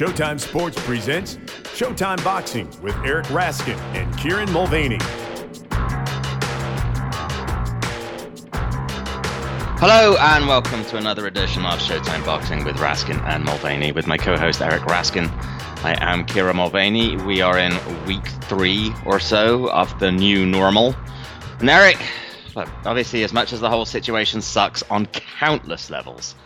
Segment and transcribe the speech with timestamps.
[0.00, 1.36] Showtime Sports presents
[1.74, 4.96] Showtime Boxing with Eric Raskin and Kieran Mulvaney.
[9.78, 14.16] Hello and welcome to another edition of Showtime Boxing with Raskin and Mulvaney with my
[14.16, 15.28] co-host Eric Raskin.
[15.84, 17.18] I am Kieran Mulvaney.
[17.18, 17.74] We are in
[18.06, 20.96] week three or so of the new normal.
[21.58, 21.98] And Eric,
[22.56, 26.36] obviously, as much as the whole situation sucks on countless levels,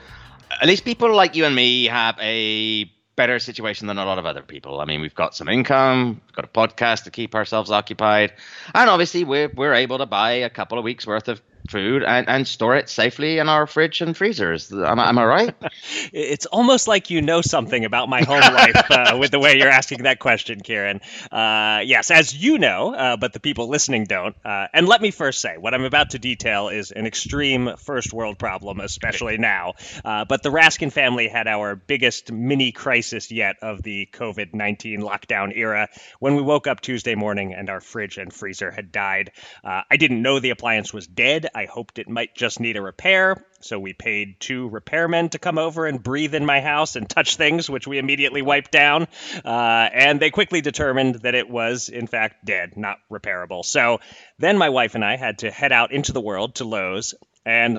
[0.61, 4.27] at least people like you and me have a better situation than a lot of
[4.27, 4.81] other people.
[4.81, 8.33] I mean, we've got some income, we've got a podcast to keep ourselves occupied,
[8.75, 12.29] and obviously we're we're able to buy a couple of weeks worth of food and,
[12.29, 14.73] and store it safely in our fridge and freezers.
[14.73, 15.55] Am, am I right?
[16.13, 19.69] it's almost like you know something about my home life uh, with the way you're
[19.69, 21.01] asking that question, Kieran.
[21.33, 24.37] Uh, yes, as you know, uh, but the people listening don't.
[24.45, 28.13] Uh, and let me first say, what I'm about to detail is an extreme first
[28.13, 29.75] world problem, especially now.
[30.05, 35.01] Uh, but the Raskin family had our biggest mini crisis yet of the COVID 19
[35.01, 39.31] lockdown era when we woke up Tuesday morning and our fridge and freezer had died.
[39.63, 41.49] Uh, I didn't know the appliance was dead.
[41.55, 45.57] I hoped it might just need a repair, so we paid two repairmen to come
[45.57, 49.07] over and breathe in my house and touch things, which we immediately wiped down.
[49.45, 53.65] Uh, and they quickly determined that it was, in fact, dead, not repairable.
[53.65, 54.01] So
[54.39, 57.15] then my wife and I had to head out into the world to Lowe's,
[57.47, 57.79] and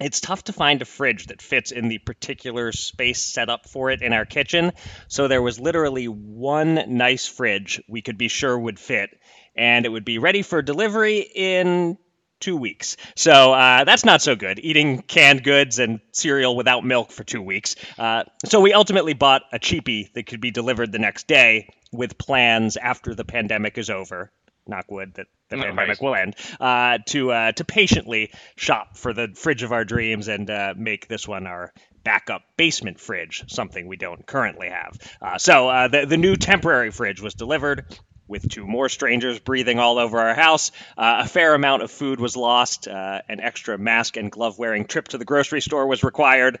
[0.00, 3.90] it's tough to find a fridge that fits in the particular space set up for
[3.90, 4.72] it in our kitchen.
[5.08, 9.10] So there was literally one nice fridge we could be sure would fit,
[9.54, 11.96] and it would be ready for delivery in
[12.44, 12.98] two weeks.
[13.16, 17.40] So uh, that's not so good, eating canned goods and cereal without milk for two
[17.40, 17.74] weeks.
[17.98, 22.18] Uh, so we ultimately bought a cheapie that could be delivered the next day with
[22.18, 24.30] plans after the pandemic is over.
[24.66, 26.36] Knock wood that the pandemic will end.
[26.60, 31.06] Uh, to uh, to patiently shop for the fridge of our dreams and uh, make
[31.06, 34.98] this one our backup basement fridge, something we don't currently have.
[35.20, 37.84] Uh, so uh, the the new temporary fridge was delivered
[38.26, 40.72] with two more strangers breathing all over our house.
[40.96, 42.88] Uh, a fair amount of food was lost.
[42.88, 46.58] Uh, an extra mask and glove wearing trip to the grocery store was required.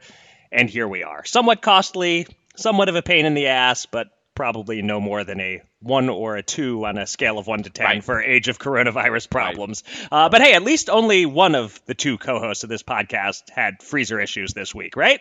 [0.52, 1.24] And here we are.
[1.24, 2.26] Somewhat costly,
[2.56, 6.36] somewhat of a pain in the ass, but probably no more than a one or
[6.36, 8.04] a two on a scale of one to ten right.
[8.04, 9.84] for age of coronavirus problems.
[9.86, 10.08] Right.
[10.10, 13.50] Uh, but hey, at least only one of the two co hosts of this podcast
[13.50, 15.20] had freezer issues this week, right?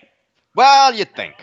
[0.56, 1.36] Well, you'd think.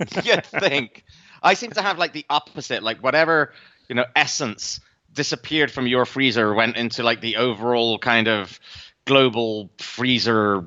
[0.24, 1.04] you'd think.
[1.42, 2.82] I seem to have like the opposite.
[2.82, 3.52] Like, whatever
[3.88, 4.80] you know essence
[5.12, 8.60] disappeared from your freezer went into like the overall kind of
[9.04, 10.64] global freezer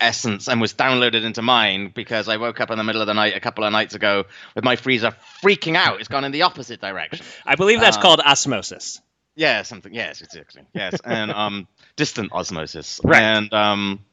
[0.00, 3.14] essence and was downloaded into mine because I woke up in the middle of the
[3.14, 6.00] night a couple of nights ago with my freezer freaking out.
[6.00, 7.24] It's gone in the opposite direction.
[7.44, 9.00] I believe that's uh, called osmosis.
[9.34, 9.94] Yeah, something.
[9.94, 10.62] Yes, exactly.
[10.74, 13.00] Yes, and um, distant osmosis.
[13.04, 13.22] Right.
[13.22, 14.04] And um,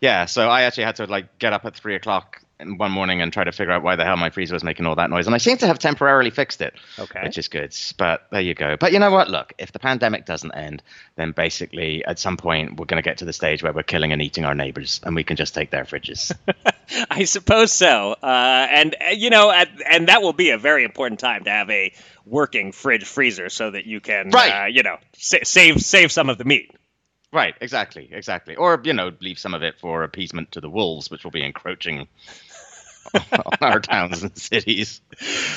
[0.00, 3.32] yeah, so I actually had to like get up at three o'clock one morning and
[3.32, 5.26] try to figure out why the hell my freezer was making all that noise.
[5.26, 7.20] And I seem to have temporarily fixed it, okay.
[7.22, 7.76] which is good.
[7.98, 8.76] But there you go.
[8.78, 9.28] But you know what?
[9.28, 10.82] Look, if the pandemic doesn't end,
[11.16, 14.12] then basically at some point we're going to get to the stage where we're killing
[14.12, 16.34] and eating our neighbors, and we can just take their fridges.
[17.10, 18.16] I suppose so.
[18.22, 21.50] Uh, and uh, you know, at, and that will be a very important time to
[21.50, 21.92] have a
[22.24, 24.64] working fridge freezer so that you can, right.
[24.64, 26.72] Uh, you know, sa- save save some of the meat.
[27.32, 28.56] Right, exactly, exactly.
[28.56, 31.44] Or, you know, leave some of it for appeasement to the wolves, which will be
[31.44, 32.08] encroaching
[33.14, 35.00] on our towns and cities.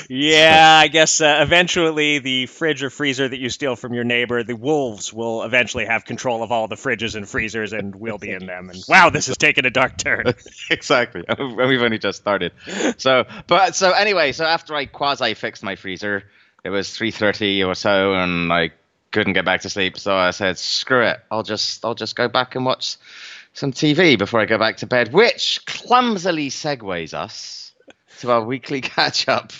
[0.09, 4.43] Yeah, I guess uh, eventually the fridge or freezer that you steal from your neighbor,
[4.43, 8.31] the wolves will eventually have control of all the fridges and freezers, and we'll be
[8.31, 8.69] in them.
[8.69, 10.33] And wow, this has taken a dark turn.
[10.69, 11.23] exactly.
[11.39, 12.51] We've only just started.
[12.97, 16.23] So, but so anyway, so after I quasi fixed my freezer,
[16.63, 18.71] it was three thirty or so, and I
[19.11, 19.97] couldn't get back to sleep.
[19.97, 21.19] So I said, "Screw it!
[21.31, 22.97] I'll just I'll just go back and watch."
[23.53, 27.73] Some TV before I go back to bed, which clumsily segues us
[28.19, 29.51] to our weekly catch up.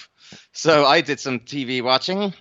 [0.51, 2.33] So I did some TV watching,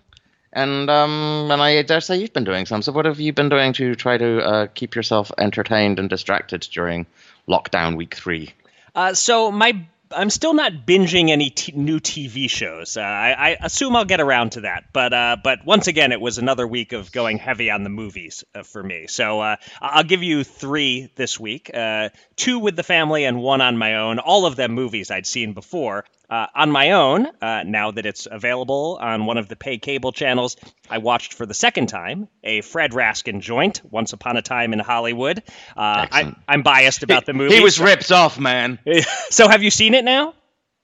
[0.53, 2.83] and um, and I dare say you've been doing some.
[2.83, 6.61] So what have you been doing to try to uh, keep yourself entertained and distracted
[6.73, 7.07] during
[7.49, 8.53] lockdown week three?
[8.95, 12.97] Uh, so my I'm still not binging any t- new TV shows.
[12.97, 16.21] Uh, I, I, assume I'll get around to that, but uh, but once again, it
[16.21, 19.07] was another week of going heavy on the movies uh, for me.
[19.07, 23.61] So uh, I'll give you three this week: uh, two with the family and one
[23.61, 24.19] on my own.
[24.19, 26.05] All of them movies I'd seen before.
[26.31, 30.13] Uh, on my own, uh, now that it's available on one of the pay cable
[30.13, 30.57] channels,
[30.91, 34.79] I watched for the second time a Fred Raskin joint, Once Upon a Time in
[34.79, 35.43] Hollywood.
[35.77, 37.55] Uh, I, am biased about the movie.
[37.55, 38.79] He was ripped off, man.
[39.31, 40.35] so have you seen it now?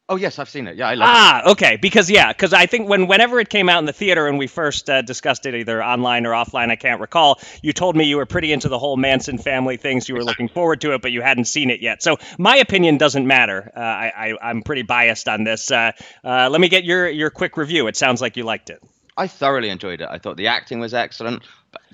[0.06, 0.76] Oh yes, I've seen it.
[0.76, 1.12] Yeah, I love it.
[1.12, 1.50] ah, it.
[1.52, 1.76] okay.
[1.80, 4.46] Because yeah, because I think when whenever it came out in the theater and we
[4.46, 7.40] first uh, discussed it either online or offline, I can't recall.
[7.62, 10.06] You told me you were pretty into the whole Manson family things.
[10.06, 12.02] You were looking forward to it, but you hadn't seen it yet.
[12.02, 13.72] So my opinion doesn't matter.
[13.74, 15.70] Uh, I, I am pretty biased on this.
[15.70, 15.92] Uh,
[16.22, 17.86] uh, let me get your your quick review.
[17.86, 18.82] It sounds like you liked it.
[19.16, 20.08] I thoroughly enjoyed it.
[20.10, 21.44] I thought the acting was excellent.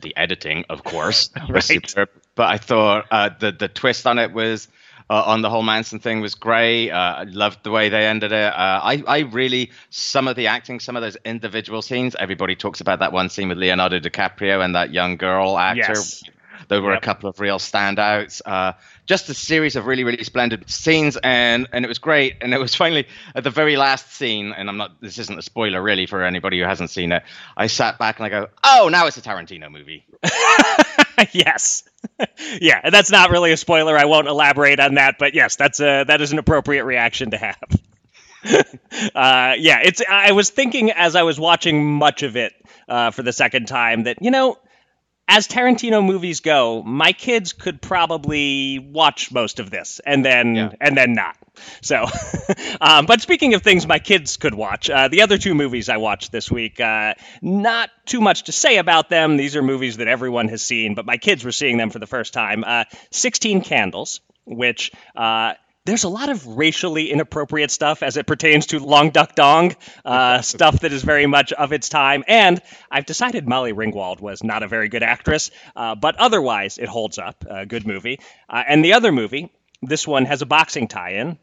[0.00, 1.62] The editing, of course, was right.
[1.62, 2.08] superb.
[2.34, 4.66] But I thought uh, the the twist on it was
[5.10, 6.90] uh, on the whole Manson thing was great.
[6.90, 8.52] Uh, I loved the way they ended it.
[8.54, 12.80] Uh, I, I really, some of the acting, some of those individual scenes, everybody talks
[12.80, 15.80] about that one scene with Leonardo DiCaprio and that young girl actor.
[15.94, 16.22] Yes.
[16.68, 17.02] There were Yep.
[17.02, 18.40] a couple of real standouts.
[18.46, 18.74] Uh,
[19.06, 22.36] just a series of really, really splendid scenes, and and it was great.
[22.42, 25.00] And it was finally at the very last scene, and I'm not.
[25.00, 27.24] This isn't a spoiler really for anybody who hasn't seen it.
[27.56, 30.04] I sat back and I go, "Oh, now it's a Tarantino movie."
[31.32, 31.84] yes.
[32.60, 33.96] yeah, and that's not really a spoiler.
[33.96, 37.36] I won't elaborate on that, but yes, that's a that is an appropriate reaction to
[37.38, 37.58] have.
[39.14, 40.02] uh, yeah, it's.
[40.08, 42.54] I was thinking as I was watching much of it
[42.88, 44.58] uh, for the second time that you know,
[45.30, 50.70] as Tarantino movies go, my kids could probably watch most of this and then Yeah.
[50.80, 51.36] and then not.
[51.82, 52.06] So,
[52.80, 55.98] um, but speaking of things my kids could watch, uh, the other two movies I
[55.98, 59.36] watched this week, uh, not too much to say about them.
[59.36, 62.08] These are movies that everyone has seen, but my kids were seeing them for the
[62.08, 62.64] first time.
[62.66, 64.90] Uh, 16 Candles, which.
[65.86, 69.74] There's a lot of racially inappropriate stuff as it pertains to Long Duck Dong,
[70.04, 72.22] uh, stuff that is very much of its time.
[72.28, 72.60] And
[72.90, 77.18] I've decided Molly Ringwald was not a very good actress, uh, but otherwise it holds
[77.18, 77.44] up.
[77.48, 78.20] A good movie.
[78.48, 81.38] Uh, and the other movie, this one has a boxing tie in.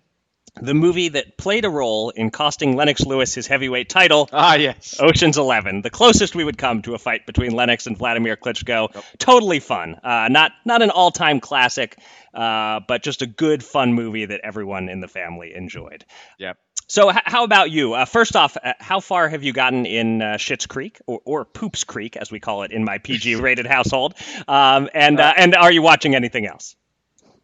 [0.62, 4.96] The movie that played a role in costing Lennox Lewis his heavyweight title, Ah, yes.
[5.00, 8.90] Ocean's Eleven, the closest we would come to a fight between Lennox and Vladimir Klitschko.
[9.18, 9.96] Totally fun.
[10.04, 11.98] Uh, not not an all time classic,
[12.34, 16.06] uh, but just a good fun movie that everyone in the family enjoyed.
[16.40, 16.58] Yep.
[16.90, 17.96] So, h- how about you?
[17.96, 21.44] Uh, first off, uh, how far have you gotten in uh, Schitt's Creek, or, or
[21.46, 24.14] Poops Creek, as we call it in my PG-rated household?
[24.48, 26.76] Um, and uh, and are you watching anything else?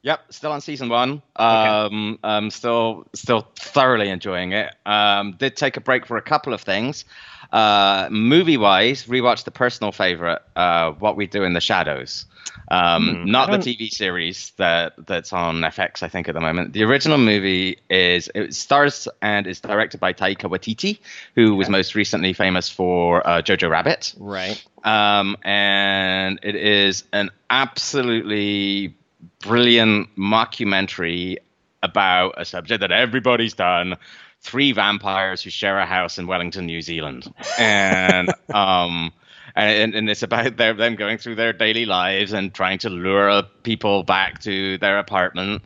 [0.04, 1.22] Yep, still on season one.
[1.38, 4.76] Um, um, still, still thoroughly enjoying it.
[4.86, 7.06] Um, did take a break for a couple of things.
[7.54, 12.26] Uh, movie-wise, rewatched the personal favorite, uh, "What We Do in the Shadows."
[12.70, 16.74] Um, not the TV series that that's on FX, I think, at the moment.
[16.74, 21.00] The original movie is it stars and is directed by Taika Waititi,
[21.36, 24.62] who was most recently famous for uh, Jojo Rabbit Right.
[24.84, 28.96] um, and it is an absolutely
[29.44, 31.38] brilliant mockumentary
[31.82, 33.96] about a subject that everybody's done
[34.42, 39.12] three vampires who share a house in wellington new zealand and um
[39.56, 43.44] and, and it's about their, them going through their daily lives and trying to lure
[43.64, 45.62] people back to their apartment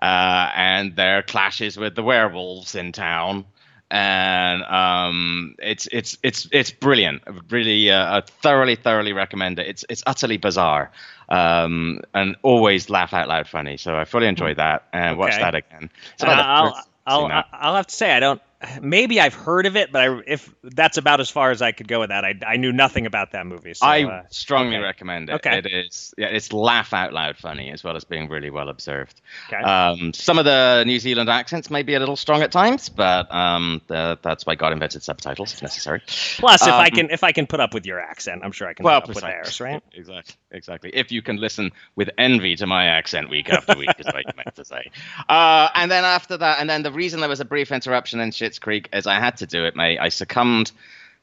[0.00, 3.44] uh, and their clashes with the werewolves in town
[3.92, 7.22] and um, it's it's it's it's brilliant.
[7.50, 9.66] Really, uh, I thoroughly thoroughly recommend it.
[9.66, 10.90] It's it's utterly bizarre,
[11.32, 13.78] um, and always laugh out loud funny.
[13.78, 15.88] So I fully enjoyed that and watched that again.
[16.18, 17.44] So the I'll, I'll.
[17.52, 18.40] I'll have to say I don't.
[18.80, 21.88] Maybe I've heard of it, but I, if that's about as far as I could
[21.88, 23.74] go with that, I, I knew nothing about that movie.
[23.74, 24.84] So, I uh, strongly okay.
[24.84, 25.34] recommend it.
[25.34, 25.58] Okay.
[25.58, 29.20] It is yeah, it's laugh out loud funny as well as being really well observed.
[29.48, 29.62] Okay.
[29.62, 33.32] Um, some of the New Zealand accents may be a little strong at times, but
[33.34, 36.02] um, the, that's why God invented subtitles if necessary.
[36.38, 38.68] plus, if I um, can if I can put up with your accent, I'm sure
[38.68, 39.82] I can Well, put up with theirs, right?
[39.94, 40.90] Exactly, exactly.
[40.94, 44.32] If you can listen with envy to my accent week after week, is what you
[44.36, 44.90] meant to say.
[45.28, 48.32] Uh, and then after that, and then the reason there was a brief interruption in
[48.52, 49.98] Schitt's Creek is I had to do it, mate.
[49.98, 50.72] I succumbed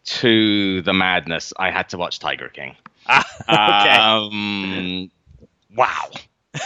[0.06, 1.54] to the madness.
[1.58, 2.76] I had to watch Tiger King.
[3.10, 3.50] okay.
[3.50, 5.12] Um,
[5.76, 6.10] wow.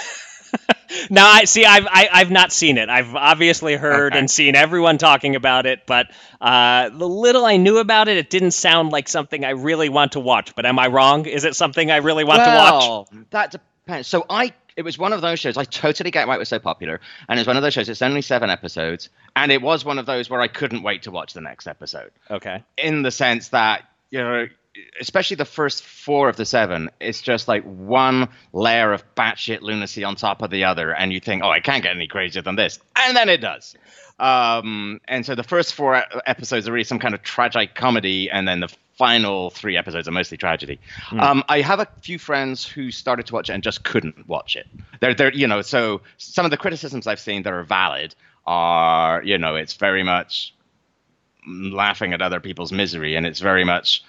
[1.10, 1.66] Now I see.
[1.66, 2.88] I've I, I've not seen it.
[2.88, 4.20] I've obviously heard Okay.
[4.20, 8.30] and seen everyone talking about it, but uh, the little I knew about it, it
[8.30, 10.56] didn't sound like something I really want to watch.
[10.56, 11.26] But am I wrong?
[11.26, 12.84] Is it something I really want to watch?
[12.84, 14.08] Well, That depends.
[14.08, 15.58] So I, it was one of those shows.
[15.58, 17.00] I totally get why it was so popular,
[17.30, 17.90] and it's one of those shows.
[17.90, 21.12] It's only seven episodes, and it was one of those where I couldn't wait to
[21.12, 22.12] watch the next episode.
[22.30, 22.64] Okay.
[22.78, 24.48] in the sense that you know
[25.00, 30.04] especially the first four of the seven it's just like one layer of batshit lunacy
[30.04, 32.56] on top of the other and you think oh i can't get any crazier than
[32.56, 33.76] this and then it does
[34.24, 38.48] um, and so the first four episodes are really some kind of tragic comedy and
[38.48, 40.80] then the final three episodes are mostly tragedy.
[41.12, 44.56] Um, i have a few friends who started to watch it and just couldn't watch
[44.56, 44.68] it.
[45.00, 48.16] They're, they're you know so some of the criticisms i've seen that are valid
[48.46, 50.54] are you know it's very much
[51.48, 54.04] laughing at other people's misery, and it's very much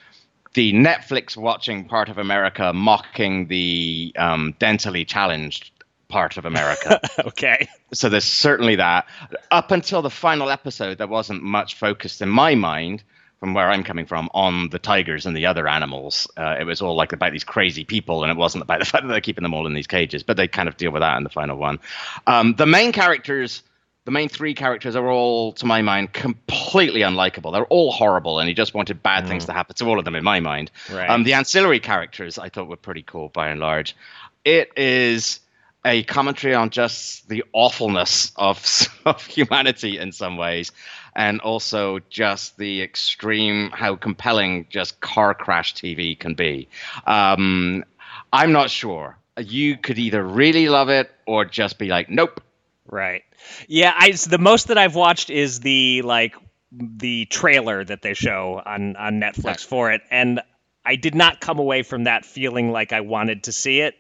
[0.55, 5.73] the Netflix watching part of America mocking the um, dentally challenged
[6.15, 7.01] part of America.
[7.27, 7.69] okay.
[7.93, 9.09] So there's certainly that.
[9.51, 13.03] Up until the final episode, there wasn't much focused in my mind
[13.41, 16.29] from where I'm coming from on the tigers and the other animals.
[16.37, 19.03] Uh, it was all like about these crazy people, and it wasn't about the fact
[19.03, 20.23] that they're keeping them all in these cages.
[20.23, 21.81] But they kind of deal with that in the final one.
[22.29, 23.65] Um, the main characters,
[24.05, 27.53] the main three characters, are all, to my mind, completely unlikable.
[27.53, 29.29] They're all horrible, and he just wanted bad mm.
[29.31, 30.71] things to happen to all of them, in my mind.
[30.93, 31.11] Right.
[31.11, 33.97] Um, the ancillary characters I thought were pretty cool by and large.
[34.45, 35.41] It is
[35.85, 40.73] a commentary on just the awfulness of, of humanity in some ways
[41.17, 46.69] and also just the extreme how compelling just car crash TV can be.
[47.07, 47.85] Um,
[48.33, 49.17] I'm not sure.
[49.39, 52.43] You could either really love it or just be like, nope.
[52.87, 53.23] Right.
[53.69, 53.93] Yeah.
[53.97, 56.37] I the most that I've watched is the like
[56.73, 60.41] the trailer that they show on on Netflix for it, and
[60.85, 63.95] I did not come away from that feeling like I wanted to see it.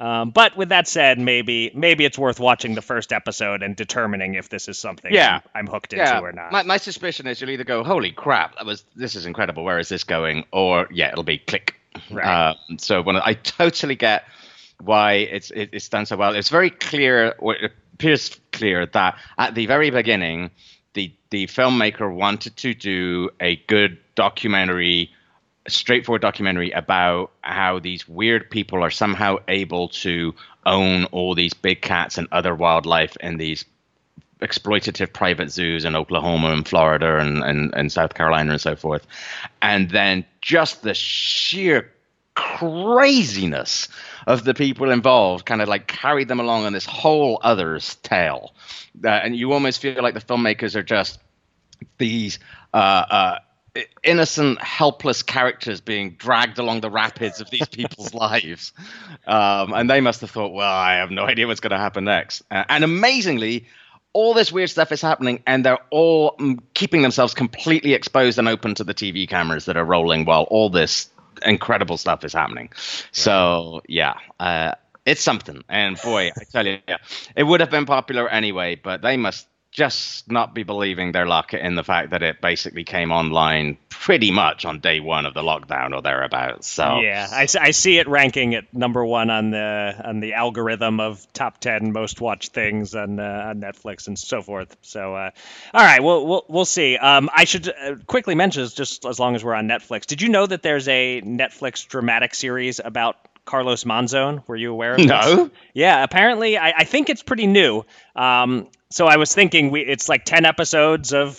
[0.00, 4.34] Um, but with that said, maybe maybe it's worth watching the first episode and determining
[4.34, 5.40] if this is something yeah.
[5.54, 6.16] I'm, I'm hooked yeah.
[6.16, 6.52] into or not.
[6.52, 9.62] My, my suspicion is you'll either go, "Holy crap, that was this is incredible.
[9.62, 11.76] Where is this going?" Or yeah, it'll be click.
[12.10, 12.24] Right.
[12.24, 14.24] Uh, so when I totally get
[14.80, 16.34] why it's it, it's done so well.
[16.34, 20.50] It's very clear, or it appears clear that at the very beginning,
[20.94, 25.10] the the filmmaker wanted to do a good documentary
[25.68, 30.34] straightforward documentary about how these weird people are somehow able to
[30.66, 33.64] own all these big cats and other wildlife in these
[34.40, 39.06] exploitative private zoos in Oklahoma and Florida and, and, and South Carolina and so forth.
[39.60, 41.92] And then just the sheer
[42.34, 43.88] craziness
[44.26, 48.54] of the people involved kind of like carried them along on this whole other's tale.
[49.04, 51.18] Uh, and you almost feel like the filmmakers are just
[51.98, 52.38] these
[52.72, 53.38] uh, uh,
[54.02, 58.72] innocent, helpless characters being dragged along the rapids of these people's lives.
[59.26, 62.04] Um, and they must have thought, well, I have no idea what's going to happen
[62.04, 62.42] next.
[62.50, 63.66] Uh, and amazingly,
[64.12, 68.48] all this weird stuff is happening, and they're all mm, keeping themselves completely exposed and
[68.48, 71.08] open to the TV cameras that are rolling while all this
[71.44, 72.70] incredible stuff is happening.
[73.12, 74.14] So, yeah.
[74.38, 74.74] Uh,
[75.06, 76.98] it's something, and boy, I tell you, yeah,
[77.34, 78.74] it would have been popular anyway.
[78.74, 82.82] But they must just not be believing their luck in the fact that it basically
[82.82, 86.66] came online pretty much on day one of the lockdown or thereabouts.
[86.66, 90.98] So yeah, I, I see it ranking at number one on the on the algorithm
[90.98, 94.76] of top ten most watched things on uh, on Netflix and so forth.
[94.82, 95.30] So uh,
[95.72, 96.96] all right, we'll we'll, we'll see.
[96.96, 100.06] Um, I should uh, quickly mention just as long as we're on Netflix.
[100.06, 104.46] Did you know that there's a Netflix dramatic series about Carlos Monzon.
[104.46, 105.44] Were you aware of No.
[105.44, 105.50] This?
[105.74, 107.84] Yeah, apparently, I, I, think it's pretty new.
[108.14, 111.38] Um, so I was thinking we it's like ten episodes of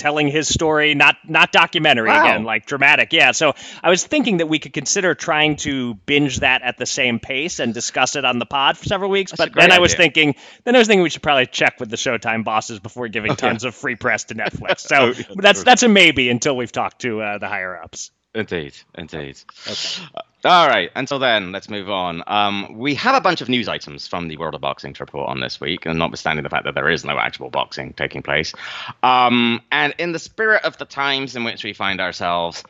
[0.00, 2.24] telling his story, not not documentary wow.
[2.24, 3.12] again, like dramatic.
[3.12, 3.32] Yeah.
[3.32, 7.20] So I was thinking that we could consider trying to binge that at the same
[7.20, 9.32] pace and discuss it on the pod for several weeks.
[9.32, 11.90] That's but then I was thinking, then I was thinking we should probably check with
[11.90, 14.80] the Showtime bosses before giving tons of free press to Netflix.
[14.90, 18.10] So oh, that's that's a maybe until we've talked to uh, the higher ups.
[18.34, 19.38] Indeed, indeed.
[19.66, 20.04] Okay.
[20.14, 20.90] Uh, all right.
[20.94, 22.22] Until then, let's move on.
[22.26, 25.28] Um, we have a bunch of news items from the world of boxing to report
[25.28, 28.54] on this week, and notwithstanding the fact that there is no actual boxing taking place.
[29.02, 32.62] Um, and in the spirit of the times in which we find ourselves,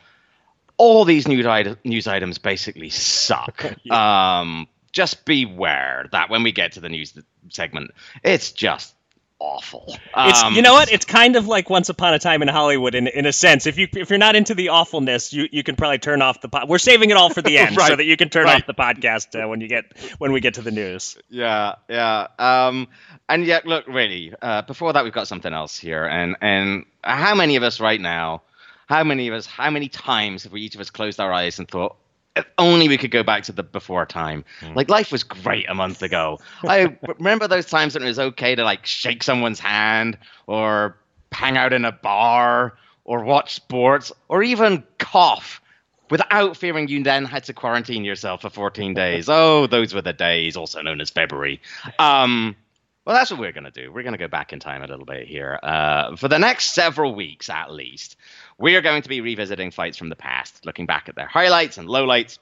[0.77, 1.45] all these news,
[1.83, 3.63] news items basically suck.
[3.83, 4.39] yeah.
[4.39, 7.13] um, just beware that when we get to the news
[7.49, 7.91] segment,
[8.23, 8.95] it's just
[9.41, 9.97] awful.
[10.15, 10.91] It's um, you know what?
[10.91, 13.65] It's kind of like Once Upon a Time in Hollywood in in a sense.
[13.65, 16.49] If you if you're not into the awfulness, you, you can probably turn off the
[16.49, 16.69] pod.
[16.69, 18.61] We're saving it all for the end right, so that you can turn right.
[18.61, 19.85] off the podcast uh, when you get
[20.19, 21.17] when we get to the news.
[21.29, 22.27] Yeah, yeah.
[22.37, 22.87] Um,
[23.27, 27.35] and yet, look, really, uh, before that, we've got something else here, and and how
[27.35, 28.43] many of us right now?
[28.87, 29.45] How many of us?
[29.45, 31.95] How many times have we each of us closed our eyes and thought,
[32.35, 34.45] if only we could go back to the before time.
[34.61, 34.75] Mm.
[34.75, 36.39] Like life was great a month ago.
[36.63, 40.97] I remember those times when it was okay to like shake someone's hand or
[41.31, 45.61] hang out in a bar or watch sports or even cough
[46.09, 49.29] without fearing you then had to quarantine yourself for 14 days.
[49.33, 51.61] Oh, those were the days, also known as February.
[51.99, 52.55] Um,
[53.05, 53.91] well, that's what we're going to do.
[53.91, 55.59] We're going to go back in time a little bit here.
[55.63, 58.15] Uh, for the next several weeks, at least,
[58.59, 61.79] we are going to be revisiting fights from the past, looking back at their highlights
[61.79, 62.37] and lowlights,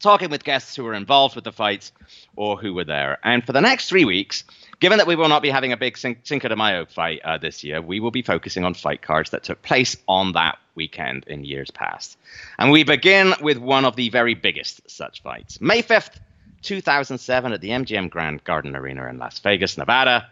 [0.00, 1.92] talking with guests who were involved with the fights
[2.34, 3.18] or who were there.
[3.22, 4.42] And for the next three weeks,
[4.80, 7.62] given that we will not be having a big Cinco de Mayo fight uh, this
[7.62, 11.44] year, we will be focusing on fight cards that took place on that weekend in
[11.44, 12.18] years past.
[12.58, 15.60] And we begin with one of the very biggest such fights.
[15.60, 16.16] May 5th,
[16.62, 20.30] 2007, at the MGM Grand Garden Arena in Las Vegas, Nevada,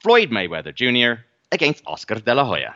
[0.00, 1.22] Floyd Mayweather Jr.
[1.52, 2.74] against Oscar De La Hoya.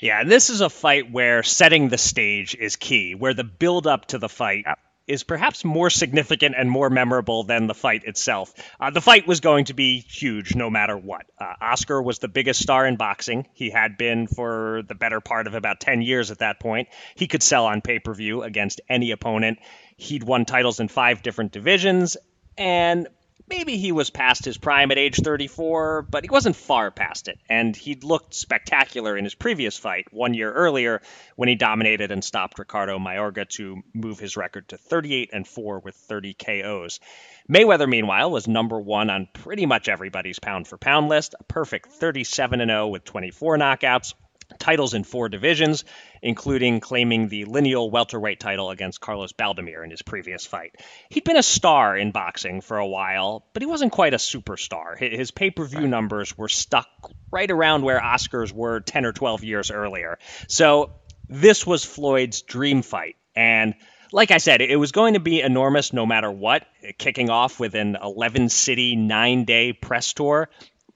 [0.00, 3.86] Yeah, and this is a fight where setting the stage is key, where the build
[3.86, 4.66] up to the fight
[5.06, 8.52] is perhaps more significant and more memorable than the fight itself.
[8.80, 11.26] Uh, the fight was going to be huge no matter what.
[11.38, 13.46] Uh, Oscar was the biggest star in boxing.
[13.54, 16.88] He had been for the better part of about 10 years at that point.
[17.14, 19.58] He could sell on pay per view against any opponent.
[19.96, 22.16] He'd won titles in five different divisions.
[22.58, 23.08] And
[23.48, 27.38] maybe he was past his prime at age 34, but he wasn't far past it.
[27.48, 31.02] And he'd looked spectacular in his previous fight one year earlier
[31.36, 35.80] when he dominated and stopped Ricardo Mayorga to move his record to 38 and 4
[35.80, 37.00] with 30 KOs.
[37.48, 41.92] Mayweather, meanwhile, was number one on pretty much everybody's pound for pound list, a perfect
[41.92, 44.14] 37 0 with 24 knockouts,
[44.58, 45.84] titles in four divisions,
[46.22, 50.76] including claiming the lineal welterweight title against Carlos Baldomir in his previous fight.
[51.08, 54.98] He'd been a star in boxing for a while, but he wasn't quite a superstar.
[54.98, 56.88] His pay per view numbers were stuck
[57.30, 60.18] right around where Oscars were 10 or 12 years earlier.
[60.48, 60.92] So
[61.28, 63.16] this was Floyd's dream fight.
[63.34, 63.74] And
[64.12, 66.66] like I said, it was going to be enormous no matter what,
[66.98, 70.48] kicking off with an 11 city, nine day press tour.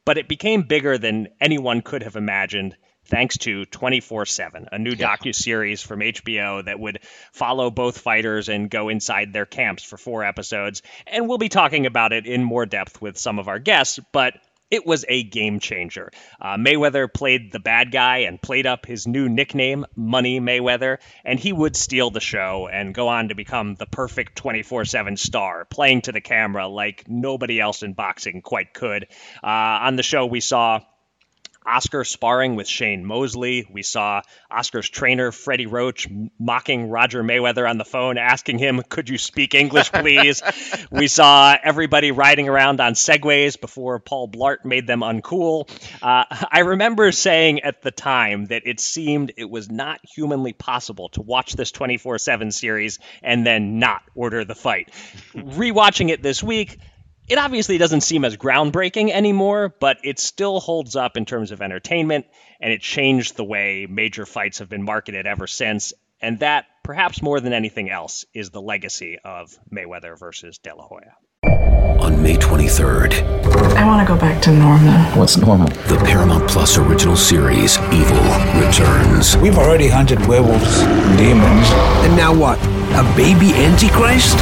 [0.04, 2.76] But it became bigger than anyone could have imagined
[3.10, 5.16] thanks to 24 7, a new yeah.
[5.16, 7.00] docu series from HBO that would
[7.32, 10.82] follow both fighters and go inside their camps for four episodes.
[11.06, 14.34] And we'll be talking about it in more depth with some of our guests, but
[14.70, 16.12] it was a game changer.
[16.40, 21.40] Uh, Mayweather played the bad guy and played up his new nickname, Money Mayweather, and
[21.40, 25.64] he would steal the show and go on to become the perfect 24 7 star,
[25.64, 29.08] playing to the camera like nobody else in boxing quite could.
[29.42, 29.46] Uh,
[29.82, 30.80] on the show, we saw
[31.70, 33.66] Oscar sparring with Shane Mosley.
[33.70, 36.08] We saw Oscar's trainer, Freddie Roach,
[36.38, 40.42] mocking Roger Mayweather on the phone, asking him, Could you speak English, please?
[40.90, 45.70] we saw everybody riding around on Segways before Paul Blart made them uncool.
[46.02, 51.10] Uh, I remember saying at the time that it seemed it was not humanly possible
[51.10, 54.90] to watch this 24 7 series and then not order the fight.
[55.34, 56.78] Rewatching it this week,
[57.30, 61.62] it obviously doesn't seem as groundbreaking anymore, but it still holds up in terms of
[61.62, 62.26] entertainment,
[62.60, 65.92] and it changed the way major fights have been marketed ever since.
[66.20, 70.84] And that, perhaps more than anything else, is the legacy of Mayweather versus De La
[70.84, 71.14] Hoya.
[72.02, 73.22] On May 23rd,
[73.76, 74.92] I want to go back to normal.
[75.16, 75.68] What's normal?
[75.68, 78.24] The Paramount Plus original series, Evil,
[78.60, 79.36] returns.
[79.36, 80.80] We've already hunted werewolves,
[81.16, 81.70] demons.
[82.04, 82.58] And now what?
[82.92, 84.36] A baby Antichrist?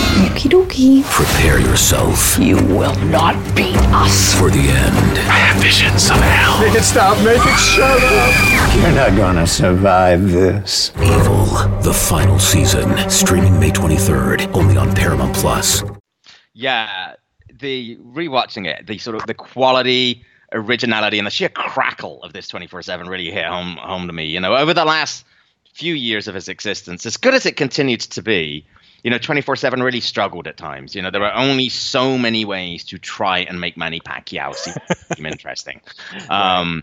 [0.14, 1.02] Okie dokie.
[1.10, 2.38] Prepare yourself.
[2.38, 4.32] You will not beat us.
[4.38, 5.18] For the end.
[5.18, 6.60] I have visions of hell.
[6.60, 7.18] Make it stop.
[7.24, 8.76] Make it shut up.
[8.76, 10.92] You're not gonna survive this.
[11.02, 11.46] Evil,
[11.82, 13.10] the final season.
[13.10, 14.54] Streaming May 23rd.
[14.54, 15.82] Only on Paramount Plus.
[16.52, 17.14] Yeah,
[17.52, 22.46] the rewatching it, the sort of the quality, originality, and the sheer crackle of this
[22.46, 24.26] 24/7 really hit home home to me.
[24.26, 25.24] You know, over the last
[25.72, 28.64] few years of its existence, as good as it continued to be,
[29.04, 30.96] you know, 24 7 really struggled at times.
[30.96, 34.54] You know, there were only so many ways to try and make Manny Pacquiao
[35.14, 35.82] seem interesting.
[36.30, 36.82] Um,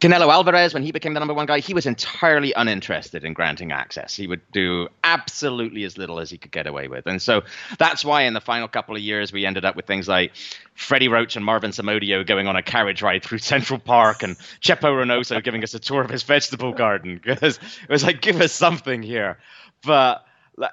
[0.00, 3.72] Canelo Alvarez, when he became the number one guy, he was entirely uninterested in granting
[3.72, 4.14] access.
[4.14, 7.06] He would do absolutely as little as he could get away with.
[7.06, 7.42] And so
[7.78, 10.32] that's why in the final couple of years, we ended up with things like
[10.74, 14.84] Freddie Roach and Marvin Somodio going on a carriage ride through Central Park and Chepo
[14.84, 18.52] Reynoso giving us a tour of his vegetable garden because it was like, give us
[18.52, 19.38] something here.
[19.82, 20.24] But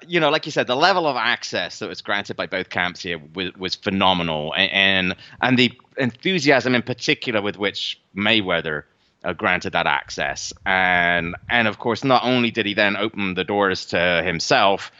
[0.06, 3.02] you know, like you said, the level of access that was granted by both camps
[3.02, 8.84] here was, was phenomenal, and and the enthusiasm in particular with which Mayweather
[9.24, 10.52] uh, granted that access.
[10.64, 14.90] And and of course, not only did he then open the doors to himself,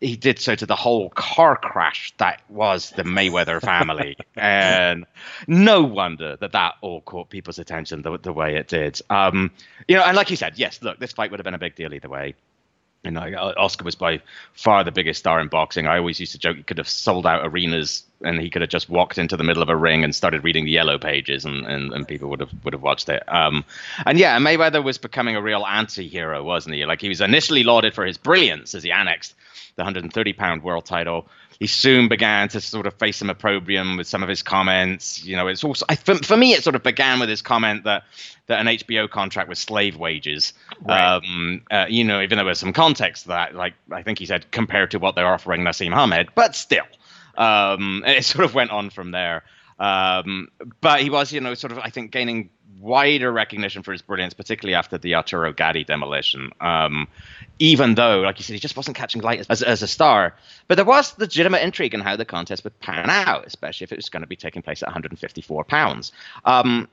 [0.00, 4.16] he did so to the whole car crash that was the Mayweather family.
[4.36, 5.06] and
[5.46, 9.00] no wonder that that all caught people's attention the, the way it did.
[9.08, 9.50] Um,
[9.88, 11.74] you know, and like you said, yes, look, this fight would have been a big
[11.74, 12.34] deal either way.
[13.06, 14.20] You know, Oscar was by
[14.52, 15.86] far the biggest star in boxing.
[15.86, 18.70] I always used to joke he could have sold out arenas and he could have
[18.70, 21.66] just walked into the middle of a ring and started reading the yellow pages and,
[21.66, 23.22] and, and people would have would have watched it.
[23.32, 23.64] Um,
[24.04, 26.84] and yeah, Mayweather was becoming a real anti-hero, wasn't he?
[26.84, 29.34] Like he was initially lauded for his brilliance as he annexed
[29.76, 34.06] the 130 pound world title he soon began to sort of face some opprobrium with
[34.06, 35.24] some of his comments.
[35.24, 37.84] You know, it's also I, for, for me it sort of began with his comment
[37.84, 38.04] that
[38.46, 40.52] that an HBO contract was slave wages.
[40.82, 41.00] Right.
[41.00, 44.26] Um, uh, you know, even though there's some context to that, like I think he
[44.26, 46.84] said compared to what they're offering Naseem Hamed, but still,
[47.36, 49.42] um, it sort of went on from there.
[49.78, 50.48] Um,
[50.80, 54.34] but he was, you know, sort of I think gaining wider recognition for his brilliance,
[54.34, 56.50] particularly after the Arturo Gatti demolition.
[56.60, 57.08] Um,
[57.58, 60.34] even though, like you said, he just wasn't catching light as, as a star.
[60.68, 63.96] But there was legitimate intrigue in how the contest would pan out, especially if it
[63.96, 66.12] was going to be taking place at 154 pounds.
[66.44, 66.88] Um,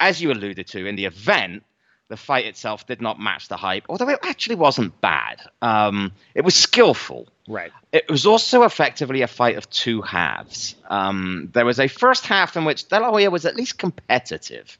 [0.00, 1.62] as you alluded to, in the event,
[2.08, 5.40] the fight itself did not match the hype, although it actually wasn't bad.
[5.60, 7.26] Um, it was skillful.
[7.48, 7.72] Right.
[7.92, 10.74] It was also effectively a fight of two halves.
[10.88, 14.78] Um, there was a first half in which De La Hoya was at least competitive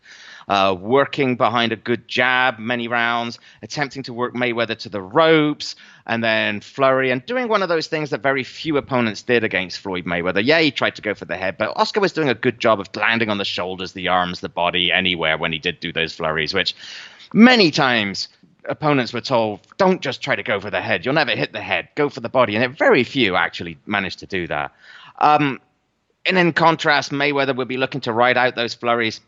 [0.48, 5.74] uh, working behind a good jab many rounds, attempting to work Mayweather to the ropes,
[6.06, 9.78] and then flurry and doing one of those things that very few opponents did against
[9.78, 10.44] Floyd Mayweather.
[10.44, 12.80] Yeah, he tried to go for the head, but Oscar was doing a good job
[12.80, 16.14] of landing on the shoulders, the arms, the body, anywhere when he did do those
[16.14, 16.74] flurries, which
[17.32, 18.28] many times
[18.68, 21.04] opponents were told, don't just try to go for the head.
[21.04, 21.88] You'll never hit the head.
[21.94, 22.56] Go for the body.
[22.56, 24.72] And very few actually managed to do that.
[25.18, 25.60] Um,
[26.24, 29.20] and in contrast, Mayweather would be looking to ride out those flurries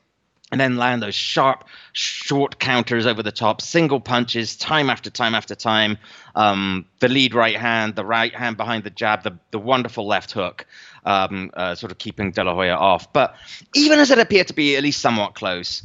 [0.50, 5.34] and then land those sharp, short counters over the top, single punches, time after time
[5.34, 5.98] after time.
[6.34, 10.32] Um, the lead right hand, the right hand behind the jab, the, the wonderful left
[10.32, 10.66] hook,
[11.04, 13.12] um, uh, sort of keeping De La Hoya off.
[13.12, 13.36] But
[13.74, 15.82] even as it appeared to be at least somewhat close,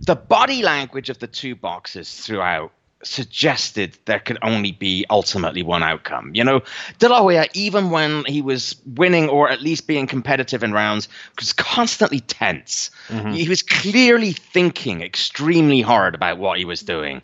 [0.00, 5.82] the body language of the two boxers throughout suggested there could only be ultimately one
[5.82, 6.32] outcome.
[6.34, 6.62] You know,
[6.98, 11.08] De La Hoya, even when he was winning or at least being competitive in rounds,
[11.38, 12.90] was constantly tense.
[13.08, 13.32] Mm-hmm.
[13.32, 17.22] He was clearly thinking extremely hard about what he was doing.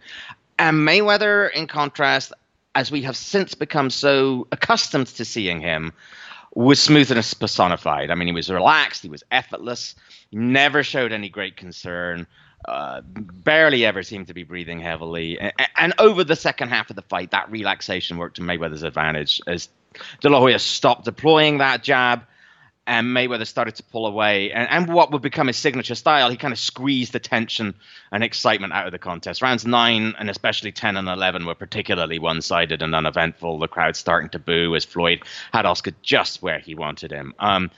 [0.58, 2.32] And Mayweather, in contrast,
[2.76, 5.92] as we have since become so accustomed to seeing him,
[6.54, 8.10] was smoothness personified.
[8.10, 9.96] I mean, he was relaxed, he was effortless,
[10.30, 12.28] never showed any great concern
[12.66, 15.38] uh, barely ever seemed to be breathing heavily.
[15.38, 19.40] And, and, over the second half of the fight, that relaxation worked to Mayweather's advantage
[19.46, 19.68] as
[20.20, 22.24] De La Hoya stopped deploying that jab
[22.86, 24.52] and Mayweather started to pull away.
[24.52, 27.74] And, and what would become his signature style, he kind of squeezed the tension
[28.12, 29.42] and excitement out of the contest.
[29.42, 33.58] Rounds 9 and especially 10 and 11 were particularly one sided and uneventful.
[33.58, 35.22] The crowd starting to boo as Floyd
[35.52, 37.34] had Oscar just where he wanted him.
[37.38, 37.70] Um,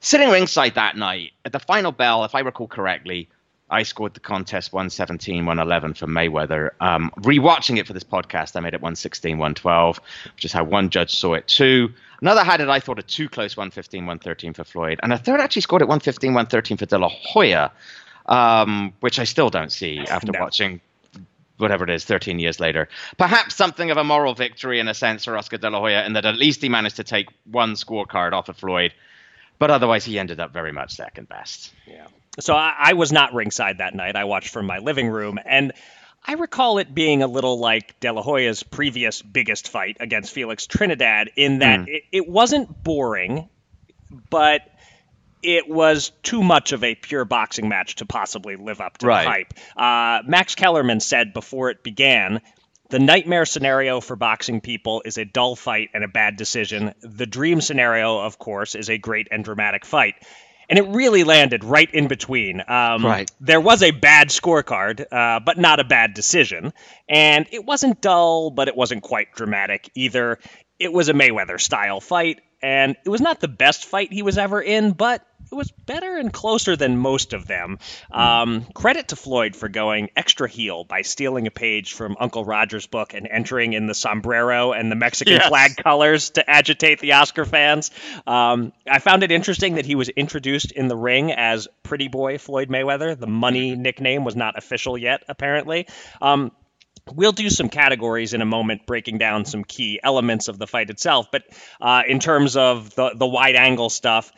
[0.00, 3.28] sitting ringside that night, at the final bell, if I recall correctly,
[3.70, 6.70] I scored the contest 117, 111 for Mayweather.
[6.80, 10.00] Um, rewatching it for this podcast, I made it 116, 112,
[10.34, 11.92] which is how one judge saw it too.
[12.20, 15.00] Another had it, I thought, a too close 115, 113 for Floyd.
[15.02, 17.72] And a third actually scored it 115, 113 for De La Hoya,
[18.26, 20.40] um, which I still don't see after no.
[20.40, 20.80] watching
[21.56, 22.88] whatever it is, 13 years later.
[23.18, 26.14] Perhaps something of a moral victory in a sense for Oscar De La Hoya, in
[26.14, 28.92] that at least he managed to take one scorecard off of Floyd.
[29.58, 31.72] But otherwise, he ended up very much second best.
[31.86, 32.06] Yeah.
[32.38, 34.16] So I, I was not ringside that night.
[34.16, 35.72] I watched from my living room, and
[36.24, 40.66] I recall it being a little like De La Hoya's previous biggest fight against Felix
[40.66, 41.88] Trinidad, in that mm.
[41.88, 43.48] it, it wasn't boring,
[44.28, 44.62] but
[45.42, 49.24] it was too much of a pure boxing match to possibly live up to right.
[49.24, 50.22] the hype.
[50.24, 52.40] Uh, Max Kellerman said before it began
[52.90, 56.92] the nightmare scenario for boxing people is a dull fight and a bad decision.
[57.00, 60.16] The dream scenario, of course, is a great and dramatic fight
[60.70, 62.62] and it really landed right in between.
[62.66, 63.30] Um, right.
[63.40, 66.72] There was a bad scorecard, uh, but not a bad decision,
[67.08, 70.38] and it wasn't dull, but it wasn't quite dramatic either.
[70.78, 74.38] It was a Mayweather style fight, and it was not the best fight he was
[74.38, 77.78] ever in, but it was better and closer than most of them.
[78.10, 82.86] Um, credit to Floyd for going extra heel by stealing a page from Uncle Roger's
[82.86, 85.48] book and entering in the sombrero and the Mexican yes.
[85.48, 87.90] flag colors to agitate the Oscar fans.
[88.26, 92.38] Um, I found it interesting that he was introduced in the ring as Pretty Boy
[92.38, 93.18] Floyd Mayweather.
[93.18, 95.86] The money nickname was not official yet, apparently.
[96.22, 96.52] Um,
[97.12, 100.90] We'll do some categories in a moment, breaking down some key elements of the fight
[100.90, 101.30] itself.
[101.32, 101.42] But
[101.80, 104.30] uh, in terms of the, the wide angle stuff,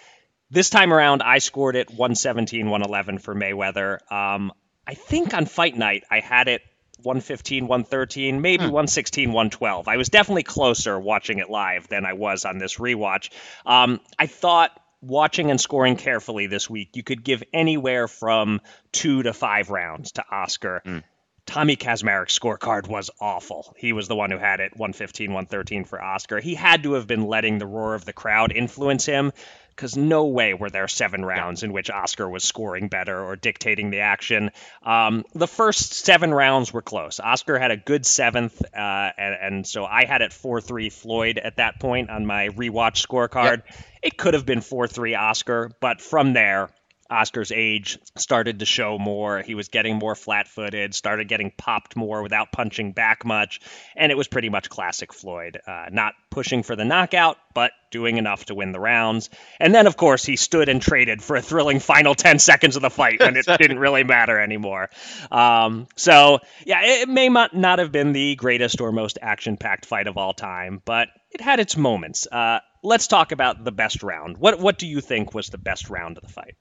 [0.53, 4.13] this time around, I scored it 117, 111 for Mayweather.
[4.13, 4.53] Um,
[4.87, 6.61] I think on fight night, I had it
[7.03, 8.71] 115, 113, maybe hmm.
[8.71, 9.89] 116, 112.
[9.89, 13.31] I was definitely closer watching it live than I was on this rewatch.
[13.65, 18.61] Um, I thought watching and scoring carefully this week, you could give anywhere from
[18.93, 20.83] two to five rounds to Oscar.
[20.85, 20.99] Hmm.
[21.45, 23.75] Tommy Kaczmarek's scorecard was awful.
[23.77, 26.39] He was the one who had it 115, 113 for Oscar.
[26.39, 29.33] He had to have been letting the roar of the crowd influence him
[29.75, 33.91] because no way were there seven rounds in which Oscar was scoring better or dictating
[33.91, 34.51] the action.
[34.83, 37.21] Um, the first seven rounds were close.
[37.21, 41.39] Oscar had a good seventh, uh, and, and, so I had it 4 3 Floyd
[41.39, 43.63] at that point on my rewatch scorecard.
[43.65, 43.77] Yep.
[44.03, 46.71] It could have been 4 3 Oscar, but from there,
[47.13, 49.43] Oscar's age started to show more.
[49.43, 53.61] He was getting more flat footed, started getting popped more without punching back much.
[53.95, 58.17] And it was pretty much classic Floyd, uh, not pushing for the knockout, but doing
[58.17, 59.29] enough to win the rounds.
[59.61, 62.83] And then, of course, he stood and traded for a thrilling final 10 seconds of
[62.83, 64.89] the fight when it didn't really matter anymore.
[65.31, 70.07] Um, so, yeah, it may not have been the greatest or most action packed fight
[70.07, 72.27] of all time, but it had its moments.
[72.27, 74.39] Uh, let's talk about the best round.
[74.39, 76.57] What, what do you think was the best round of the fight?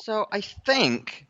[0.00, 1.26] So I think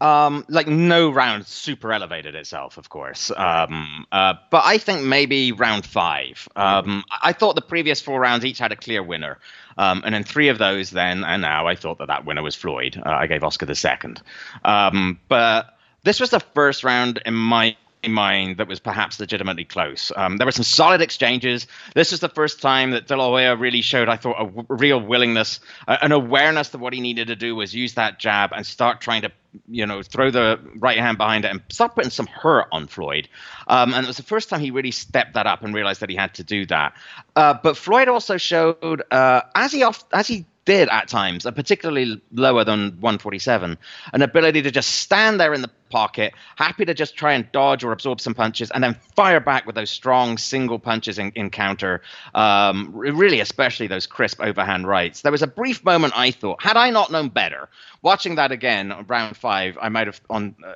[0.00, 3.30] Um, like no round super elevated itself, of course.
[3.30, 6.48] Um, uh, but I think maybe round five.
[6.56, 9.38] Um, I thought the previous four rounds each had a clear winner.
[9.78, 12.56] Um, and in three of those, then and now, I thought that that winner was
[12.56, 12.96] Floyd.
[12.96, 14.20] Uh, I gave Oscar the second.
[14.64, 15.66] Um, but
[16.02, 17.76] this was the first round in my
[18.12, 20.12] mind that was perhaps legitimately close.
[20.16, 21.66] Um, there were some solid exchanges.
[21.94, 24.66] This is the first time that De La Hoya really showed, I thought, a w-
[24.68, 28.52] real willingness, uh, an awareness that what he needed to do was use that jab
[28.52, 29.32] and start trying to,
[29.68, 33.28] you know, throw the right hand behind it and start putting some hurt on Floyd.
[33.68, 36.10] Um, and it was the first time he really stepped that up and realized that
[36.10, 36.94] he had to do that.
[37.36, 41.52] Uh, but Floyd also showed, uh, as he off, as he did at times, a
[41.52, 43.78] particularly lower than 147,
[44.12, 47.84] an ability to just stand there in the pocket, happy to just try and dodge
[47.84, 51.50] or absorb some punches, and then fire back with those strong single punches in, in
[51.50, 52.02] counter.
[52.34, 55.22] Um, really, especially those crisp overhand rights.
[55.22, 57.68] There was a brief moment I thought, had I not known better,
[58.02, 60.56] watching that again, round five, I might have on.
[60.64, 60.72] Uh,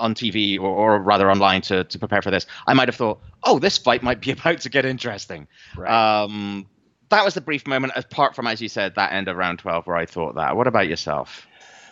[0.00, 3.20] on TV or, or, rather online to, to prepare for this, I might have thought,
[3.42, 5.48] oh, this fight might be about to get interesting.
[5.76, 5.90] Right.
[6.22, 6.66] Um,
[7.10, 9.86] that was the brief moment, apart from, as you said, that end of round 12
[9.86, 10.56] where I thought that.
[10.56, 11.46] What about yourself?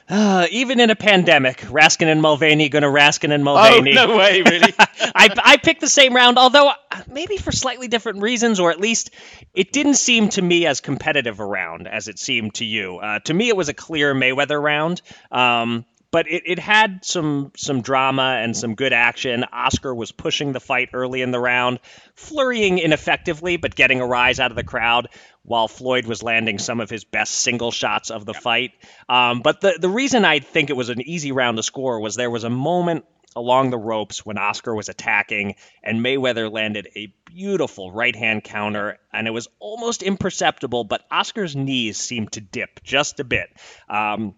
[0.08, 3.98] Uh, even in a pandemic, Raskin and Mulvaney gonna Raskin and Mulvaney.
[3.98, 4.72] Oh no way, really?
[4.78, 6.70] I I picked the same round, although
[7.08, 9.10] maybe for slightly different reasons, or at least
[9.52, 12.98] it didn't seem to me as competitive a round as it seemed to you.
[12.98, 15.02] Uh, to me, it was a clear Mayweather round.
[15.32, 15.84] Um,
[16.16, 19.44] but it, it had some some drama and some good action.
[19.52, 21.78] Oscar was pushing the fight early in the round,
[22.14, 25.10] flurrying ineffectively, but getting a rise out of the crowd,
[25.42, 28.70] while Floyd was landing some of his best single shots of the fight.
[29.10, 32.14] Um, but the the reason I think it was an easy round to score was
[32.14, 33.04] there was a moment
[33.36, 38.98] along the ropes when Oscar was attacking, and Mayweather landed a beautiful right hand counter,
[39.12, 43.50] and it was almost imperceptible, but Oscar's knees seemed to dip just a bit.
[43.90, 44.34] Um,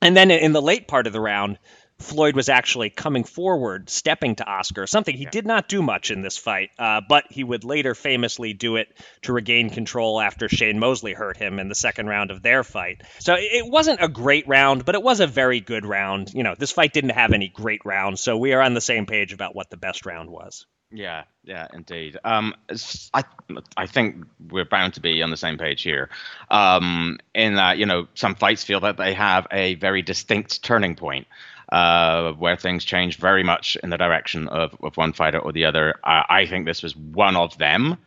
[0.00, 1.58] and then in the late part of the round,
[2.00, 6.22] Floyd was actually coming forward, stepping to Oscar, something he did not do much in
[6.22, 8.88] this fight, uh, but he would later famously do it
[9.22, 13.02] to regain control after Shane Mosley hurt him in the second round of their fight.
[13.18, 16.32] So it wasn't a great round, but it was a very good round.
[16.32, 19.06] You know, this fight didn't have any great rounds, so we are on the same
[19.06, 20.66] page about what the best round was.
[20.90, 22.16] Yeah, yeah, indeed.
[22.24, 22.54] Um,
[23.12, 23.22] I
[23.76, 26.08] I think we're bound to be on the same page here.
[26.50, 30.94] Um, in that you know some fights feel that they have a very distinct turning
[30.94, 31.26] point.
[31.70, 35.66] Uh, where things change very much in the direction of, of one fighter or the
[35.66, 35.94] other.
[36.02, 37.98] I, I think this was one of them.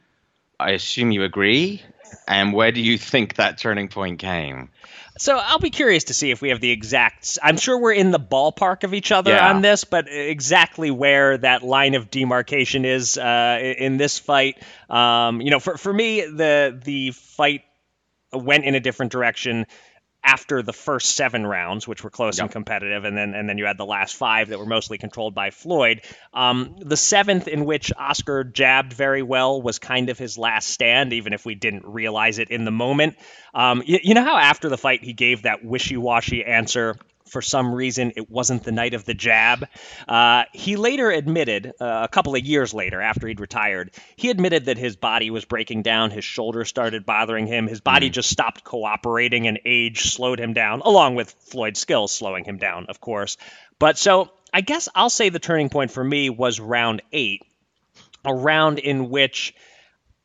[0.59, 1.83] I assume you agree.
[2.27, 4.69] And where do you think that turning point came?
[5.17, 7.37] So I'll be curious to see if we have the exact.
[7.43, 9.49] I'm sure we're in the ballpark of each other yeah.
[9.49, 15.41] on this, but exactly where that line of demarcation is uh, in this fight, um,
[15.41, 17.63] you know, for for me, the the fight
[18.33, 19.65] went in a different direction
[20.23, 22.45] after the first seven rounds, which were close yep.
[22.45, 25.33] and competitive, and then and then you had the last five that were mostly controlled
[25.33, 26.01] by Floyd.
[26.33, 31.13] Um, the seventh, in which Oscar jabbed very well, was kind of his last stand,
[31.13, 33.15] even if we didn't realize it in the moment.
[33.53, 36.95] Um, you, you know how after the fight he gave that wishy-washy answer
[37.31, 39.65] for some reason it wasn't the night of the jab.
[40.05, 44.65] Uh, he later admitted, uh, a couple of years later, after he'd retired, he admitted
[44.65, 46.11] that his body was breaking down.
[46.11, 47.67] His shoulder started bothering him.
[47.67, 48.13] His body mm.
[48.13, 52.87] just stopped cooperating, and age slowed him down, along with Floyd's skills slowing him down,
[52.89, 53.37] of course.
[53.79, 57.43] But so I guess I'll say the turning point for me was round eight,
[58.25, 59.55] a round in which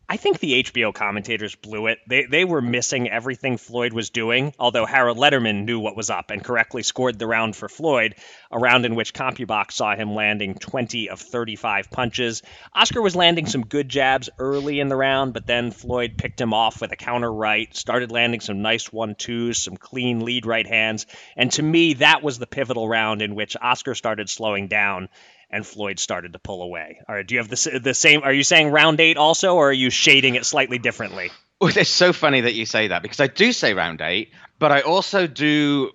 [0.08, 1.98] I think the HBO commentators blew it.
[2.06, 6.30] They they were missing everything Floyd was doing, although Harold Lederman knew what was up
[6.30, 8.14] and correctly scored the round for Floyd,
[8.52, 12.42] a round in which CompuBox saw him landing 20 of 35 punches.
[12.72, 16.54] Oscar was landing some good jabs early in the round, but then Floyd picked him
[16.54, 21.06] off with a counter right, started landing some nice one-twos, some clean lead right hands,
[21.36, 25.08] and to me that was the pivotal round in which Oscar started slowing down
[25.50, 27.00] and Floyd started to pull away.
[27.08, 28.22] All right, do you have the, the same?
[28.22, 31.30] Are you saying round eight also, or are you shading it slightly differently?
[31.60, 34.72] Oh, it's so funny that you say that because I do say round eight, but
[34.72, 35.92] I also do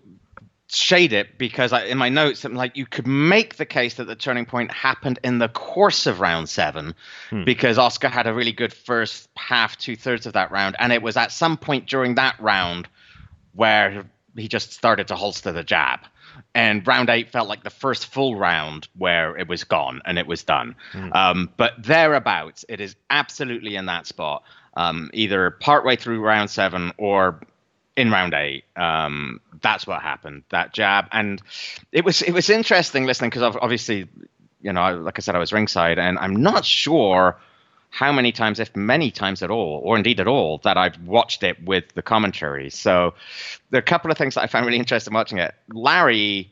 [0.74, 4.06] shade it because I, in my notes I'm like you could make the case that
[4.06, 6.96] the turning point happened in the course of round seven
[7.30, 7.44] hmm.
[7.44, 11.02] because Oscar had a really good first half, two thirds of that round, and it
[11.02, 12.88] was at some point during that round
[13.54, 14.06] where
[14.38, 16.00] he just started to holster the jab
[16.54, 20.28] and round eight felt like the first full round where it was gone and it
[20.28, 20.76] was done.
[20.94, 21.16] Mm.
[21.16, 24.44] Um, but thereabouts, it is absolutely in that spot,
[24.76, 27.42] um, either partway through round seven or
[27.96, 28.64] in round eight.
[28.76, 30.44] Um, that's what happened.
[30.50, 31.42] That jab, and
[31.92, 34.08] it was it was interesting listening because obviously,
[34.62, 37.38] you know, like I said, I was ringside, and I'm not sure
[37.92, 41.44] how many times, if many times at all, or indeed at all, that I've watched
[41.44, 42.70] it with the commentary.
[42.70, 43.14] So
[43.70, 45.54] there are a couple of things that I found really interesting watching it.
[45.74, 46.52] Larry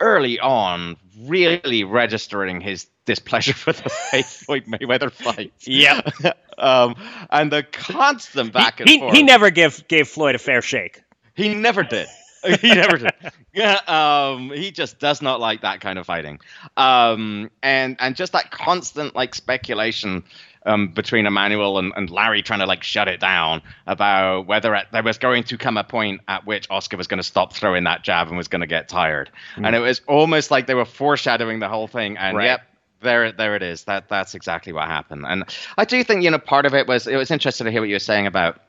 [0.00, 3.88] early on really registering his displeasure for the
[4.24, 5.52] Floyd Mayweather fight.
[5.60, 6.02] Yeah.
[6.58, 6.96] um,
[7.30, 9.14] and the constant back he, and he, forth.
[9.14, 11.00] He never gave gave Floyd a fair shake.
[11.34, 12.08] He never did.
[12.60, 13.12] he never did.
[13.54, 16.40] Yeah, um, he just does not like that kind of fighting,
[16.76, 20.24] um, and and just that constant like speculation
[20.66, 24.86] um, between Emmanuel and, and Larry trying to like shut it down about whether it,
[24.92, 27.84] there was going to come a point at which Oscar was going to stop throwing
[27.84, 29.66] that jab and was going to get tired, mm.
[29.66, 32.16] and it was almost like they were foreshadowing the whole thing.
[32.16, 32.46] And right.
[32.46, 32.62] yep,
[33.02, 33.84] there, there it is.
[33.84, 35.24] That that's exactly what happened.
[35.28, 35.44] And
[35.78, 37.88] I do think you know part of it was it was interesting to hear what
[37.88, 38.60] you were saying about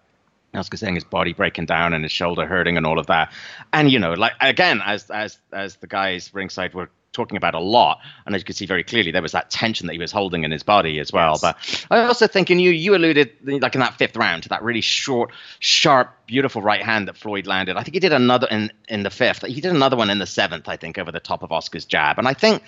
[0.56, 3.32] Oscar saying his body breaking down and his shoulder hurting and all of that.
[3.72, 7.60] And you know, like again, as as as the guys ringside were talking about a
[7.60, 10.12] lot, and as you can see very clearly, there was that tension that he was
[10.12, 11.39] holding in his body as well.
[11.42, 11.42] Yes.
[11.42, 14.62] But I also think, and you you alluded like in that fifth round to that
[14.63, 17.78] really short, sharp, beautiful right hand that Floyd landed.
[17.78, 19.46] I think he did another in in the fifth.
[19.46, 22.20] He did another one in the seventh, I think, over the top of Oscar's jab.
[22.20, 22.63] And I think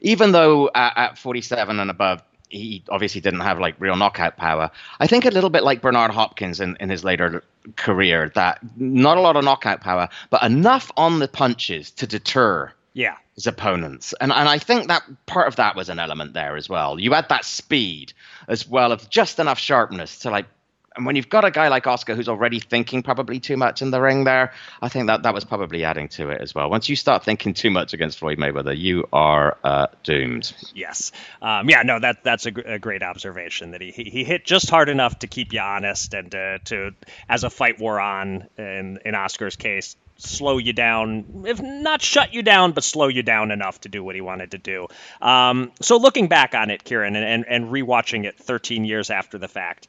[0.00, 4.70] even though at, at 47 and above he obviously didn't have like real knockout power.
[4.98, 7.42] I think a little bit like Bernard Hopkins in, in his later
[7.76, 12.72] career, that not a lot of knockout power, but enough on the punches to deter
[12.92, 13.16] yeah.
[13.34, 14.14] his opponents.
[14.20, 16.98] And and I think that part of that was an element there as well.
[16.98, 18.12] You had that speed
[18.48, 20.46] as well of just enough sharpness to like
[20.96, 23.92] and when you've got a guy like Oscar who's already thinking probably too much in
[23.92, 26.68] the ring there, I think that that was probably adding to it as well.
[26.68, 30.52] Once you start thinking too much against Floyd Mayweather, you are uh, doomed.
[30.74, 31.12] Yes.
[31.40, 34.88] Um, yeah, no, that that's a, a, great observation that he, he hit just hard
[34.88, 36.90] enough to keep you honest and uh, to,
[37.28, 42.34] as a fight wore on, in, in Oscar's case, slow you down, if not shut
[42.34, 44.88] you down, but slow you down enough to do what he wanted to do.
[45.22, 49.38] Um, so looking back on it, Kieran, and, and, and rewatching it 13 years after
[49.38, 49.88] the fact,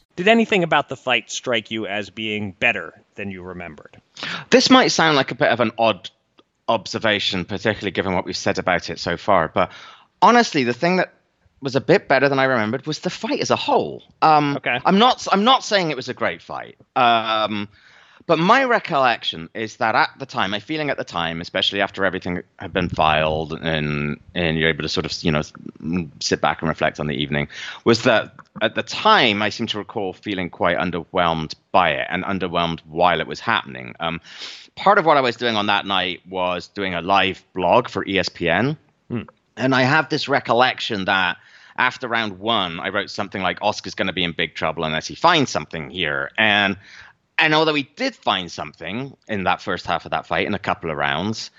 [0.21, 3.99] Did anything about the fight strike you as being better than you remembered?
[4.51, 6.11] This might sound like a bit of an odd
[6.67, 9.47] observation, particularly given what we've said about it so far.
[9.47, 9.71] But
[10.21, 11.11] honestly, the thing that
[11.59, 14.03] was a bit better than I remembered was the fight as a whole.
[14.21, 14.79] Um, okay.
[14.85, 15.27] I'm not.
[15.31, 16.77] I'm not saying it was a great fight.
[16.95, 17.67] Um,
[18.25, 22.05] but my recollection is that at the time, my feeling at the time, especially after
[22.05, 25.41] everything had been filed and and you're able to sort of you know
[26.19, 27.47] sit back and reflect on the evening,
[27.83, 32.23] was that at the time I seem to recall feeling quite underwhelmed by it and
[32.23, 33.95] underwhelmed while it was happening.
[33.99, 34.21] Um,
[34.75, 38.05] part of what I was doing on that night was doing a live blog for
[38.05, 38.77] ESPN,
[39.09, 39.21] hmm.
[39.57, 41.37] and I have this recollection that
[41.77, 45.07] after round one, I wrote something like Oscar's going to be in big trouble unless
[45.07, 46.29] he finds something here.
[46.37, 46.77] And
[47.41, 50.59] and although he did find something in that first half of that fight in a
[50.59, 51.49] couple of rounds,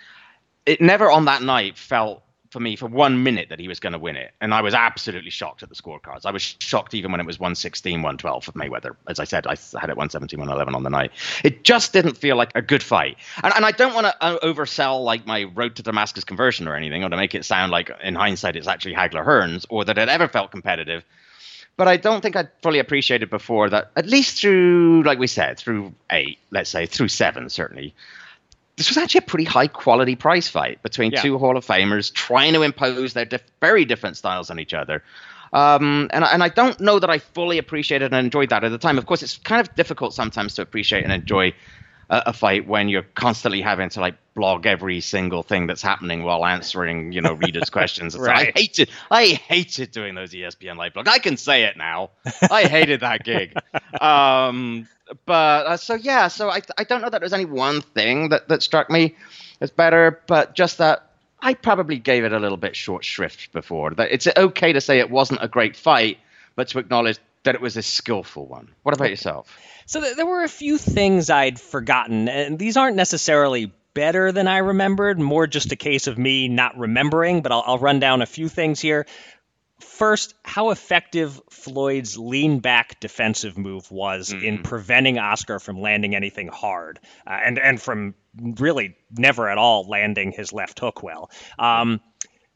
[0.65, 3.95] it never on that night felt for me for one minute that he was going
[3.95, 4.31] to win it.
[4.41, 6.27] And I was absolutely shocked at the scorecards.
[6.27, 8.95] I was shocked even when it was 116, 112 for Mayweather.
[9.09, 11.13] As I said, I had it 117, 111 on the night.
[11.43, 13.17] It just didn't feel like a good fight.
[13.43, 16.77] And, and I don't want to uh, oversell like my road to Damascus conversion or
[16.77, 19.97] anything, or to make it sound like in hindsight it's actually Hagler Hearns, or that
[19.97, 21.05] it ever felt competitive
[21.77, 25.59] but I don't think I'd fully appreciated before that, at least through, like we said,
[25.59, 27.95] through eight, let's say, through seven, certainly.
[28.77, 31.21] This was actually a pretty high quality prize fight between Yeah.
[31.23, 35.03] two Hall of Famers trying to impose their diff- very different styles on each other.
[35.53, 38.71] Um, and, I- and I don't know that I fully appreciated and enjoyed that at
[38.71, 38.97] the time.
[38.97, 41.53] Of course, it's kind of difficult sometimes to appreciate and enjoy
[42.09, 46.23] a, a fight when you're constantly having to like blog every single thing that's happening
[46.25, 48.15] while answering, you know, readers' questions.
[48.15, 48.53] So I Right.
[48.59, 51.09] hated, I hated doing those ESPN live blog.
[51.09, 52.11] I can say it now.
[52.51, 53.57] I hated that gig.
[54.01, 54.89] Um,
[55.27, 58.49] but uh, so yeah, so I, I don't know that there's any one thing that,
[58.49, 59.17] that struck me
[59.61, 63.91] as better, but just that I probably gave it a little bit short shrift before.
[63.91, 66.19] That it's okay to say it wasn't a great fight,
[66.57, 68.73] but to acknowledge that it was a skillful one.
[68.83, 69.55] What about yourself?
[69.87, 74.49] So th- there were a few things I'd forgotten, and these aren't necessarily better than
[74.49, 78.23] I remembered, more just a case of me not remembering, but I'll, I'll run down
[78.23, 79.07] a few things here.
[79.81, 86.49] First, how effective Floyd's lean back defensive move was in preventing Oscar from landing anything
[86.49, 91.31] hard uh, and, and from really never at all landing his left hook well.
[91.59, 92.01] Um,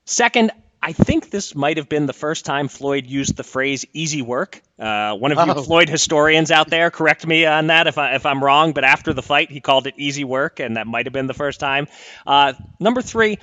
[0.05, 0.53] second,
[0.89, 4.63] I think this might have been the first time Floyd used the phrase "easy work."
[4.79, 5.63] Uh, one of you Oh.
[5.65, 8.73] Floyd historians out there, correct me on that if I, if I'm wrong.
[8.73, 11.35] But after the fight, he called it "easy work," and that might have been the
[11.35, 11.89] first time.
[12.25, 13.39] Uh, number three,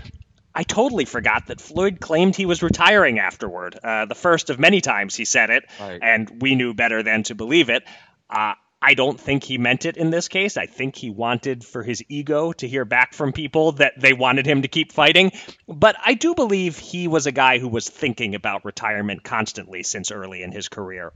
[0.55, 3.77] I totally forgot that Floyd claimed he was retiring afterward.
[3.83, 5.99] Uh, the first of many times he said it, Right.
[6.01, 7.83] and we knew better than to believe it.
[8.29, 8.53] Uh,
[8.85, 10.57] I don't think he meant it in this case.
[10.57, 14.45] I think he wanted for his ego to hear back from people that they wanted
[14.45, 15.31] him to keep fighting.
[15.69, 20.11] But I do believe he was a guy who was thinking about retirement constantly since
[20.11, 21.13] early in his career.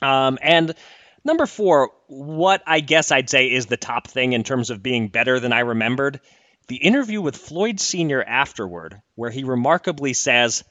[0.00, 0.76] Um, and
[1.24, 5.08] number four, what I guess I'd say is the top thing in terms of being
[5.08, 6.20] better than I remembered
[6.68, 8.22] the interview with Floyd Sr.
[8.22, 10.62] afterward, where he remarkably says,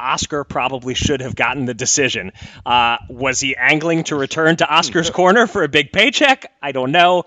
[0.00, 2.32] Oscar probably should have gotten the decision.
[2.66, 6.50] Uh, was he angling to return to Oscar's corner for a big paycheck?
[6.62, 7.24] I don't know.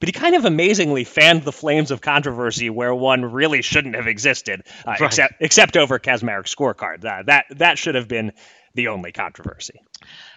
[0.00, 4.06] But he kind of amazingly fanned the flames of controversy where one really shouldn't have
[4.06, 5.00] existed, uh, Right.
[5.02, 7.04] except except over Kaczmarek's scorecard.
[7.04, 8.32] Uh, that that should have been
[8.74, 9.80] the only controversy.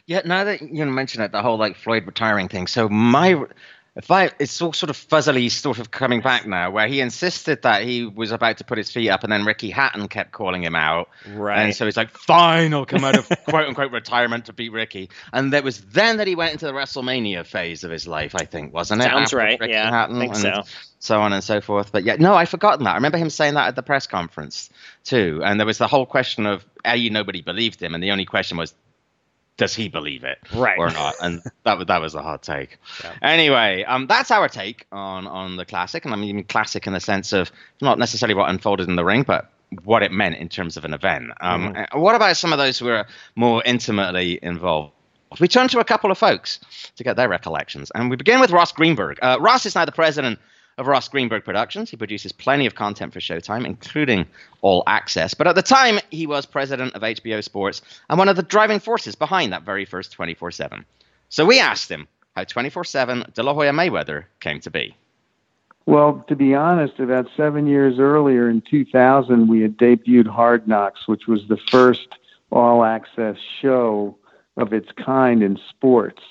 [0.06, 2.68] Yeah, now that you mention it, the whole like Floyd retiring thing.
[2.68, 3.44] So my,
[4.10, 7.84] I, it's all sort of fuzzily sort of coming back now, where he insisted that
[7.84, 10.76] he was about to put his feet up, and then Ricky Hatton kept calling him
[10.76, 11.10] out.
[11.28, 11.64] Right.
[11.64, 15.10] And so he's like, "Fine, I'll come out of quote unquote retirement to beat Ricky."
[15.34, 18.46] And it was then that he went into the WrestleMania phase of his life, I
[18.46, 19.06] think, wasn't it?
[19.06, 20.64] Sounds After right, Ricky yeah, Hatton think and so.
[21.00, 21.92] So on and so forth.
[21.92, 22.92] But yeah, no, I've forgotten that.
[22.92, 24.70] I remember him saying that at the press conference
[25.04, 25.42] too.
[25.44, 28.58] And there was the whole question of, A, nobody believed him, and the only question
[28.58, 28.74] was,
[29.58, 30.78] does he believe it Right.
[30.78, 31.16] or not?
[31.22, 32.78] And that was that was a hot take.
[33.22, 37.00] Anyway, um, that's our take on on the classic, and I mean classic in the
[37.00, 37.52] sense of
[37.82, 39.52] not necessarily what unfolded in the ring, but
[39.84, 41.32] what it meant in terms of an event.
[41.42, 43.06] Um, uh, What about some of those who are
[43.36, 44.94] more intimately involved?
[45.42, 46.60] We turn to a couple of folks
[46.96, 49.20] to get their recollections, and we begin with Ross Greenberg.
[49.22, 50.40] Uh, Ross is now the president
[50.78, 51.90] of Ross Greenberg Productions.
[51.90, 54.26] He produces plenty of content for Showtime, including
[54.62, 55.34] All Access.
[55.34, 58.80] But at the time, he was president of HBO Sports and one of the driving
[58.80, 60.86] forces behind that very first 24 7.
[61.30, 64.96] So we asked him how 24 7 De La Hoya Mayweather came to be.
[65.88, 71.08] Well, to be honest, about seven years earlier in 2000, we had debuted Hard Knocks,
[71.08, 72.10] which was the first
[72.52, 74.18] all access show
[74.58, 76.22] of its kind in sports.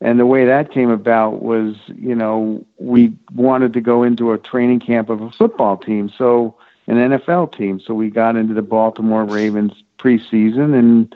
[0.00, 4.38] And the way that came about was, you know, we wanted to go into a
[4.38, 6.54] training camp of a football team, so
[6.86, 7.80] an NFL team.
[7.80, 11.14] So we got into the Baltimore Ravens preseason and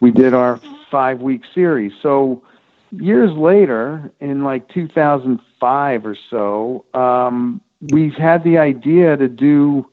[0.00, 0.58] we did our
[0.90, 1.92] five week series.
[2.02, 2.42] So
[2.90, 7.60] years later, in like 2005 or so, um,
[7.90, 9.86] we've had the idea to do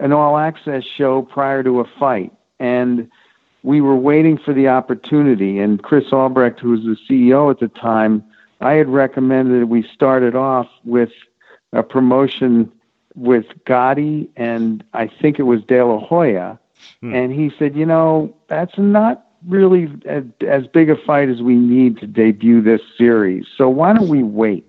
[0.00, 2.32] an all access show prior to a fight.
[2.58, 3.10] And
[3.64, 5.58] we were waiting for the opportunity.
[5.58, 8.22] And Chris Albrecht, who was the CEO at the time,
[8.60, 11.10] I had recommended that we started off with
[11.72, 12.70] a promotion
[13.16, 16.58] with Gatti and I think it was De La Hoya.
[17.00, 17.14] Hmm.
[17.14, 21.54] And he said, you know, that's not really a, as big a fight as we
[21.54, 23.46] need to debut this series.
[23.56, 24.66] So why don't we wait?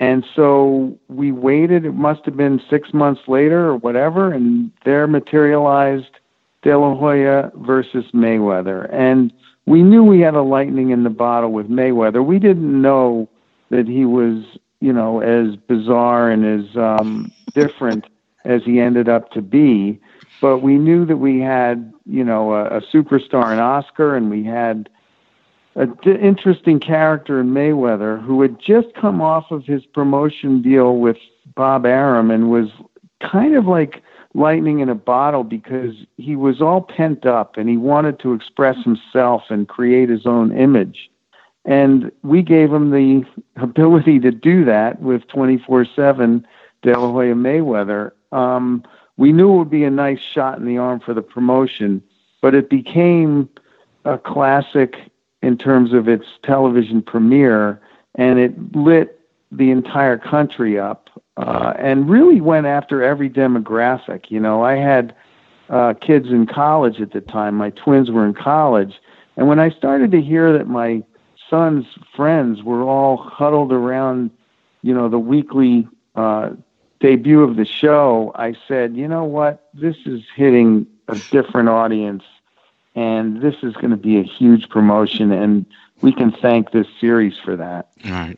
[0.00, 1.84] And so we waited.
[1.84, 6.18] It must have been six months later or whatever, and there materialized
[6.62, 8.92] De La Hoya versus Mayweather.
[8.92, 9.32] And
[9.66, 12.24] we knew we had a lightning in the bottle with Mayweather.
[12.24, 13.28] We didn't know
[13.70, 14.44] that he was,
[14.80, 18.06] you know, as bizarre and as um, different
[18.44, 20.00] as he ended up to be.
[20.40, 24.44] But we knew that we had, you know, a, a superstar in Oscar, and we
[24.44, 24.88] had
[25.76, 30.96] a d- interesting character in Mayweather who had just come off of his promotion deal
[30.96, 31.16] with
[31.54, 32.68] Bob Arum and was
[33.20, 34.02] kind of like
[34.38, 38.76] lightning in a bottle because he was all pent up and he wanted to express
[38.84, 41.10] himself and create his own image.
[41.64, 43.24] And we gave him the
[43.56, 46.46] ability to do that with 24 7
[46.82, 48.12] De La Hoya Mayweather.
[48.32, 48.84] Um,
[49.16, 52.02] we knew it would be a nice shot in the arm for the promotion,
[52.40, 53.48] but it became
[54.04, 54.96] a classic
[55.42, 57.80] in terms of its television premiere,
[58.14, 59.20] and it lit
[59.50, 64.30] the entire country up uh, and really went after every demographic.
[64.30, 65.14] You know, I had
[65.68, 67.54] uh, kids in college at the time.
[67.54, 68.94] My twins were in college,
[69.36, 71.02] and when I started to hear that my
[71.48, 74.30] son's friends were all huddled around,
[74.82, 76.50] you know, the weekly uh,
[77.00, 82.24] debut of the show, I said, you know what, this is hitting a different audience,
[82.94, 85.64] and this is going to be a huge promotion, and
[86.00, 87.88] we can thank this series for that.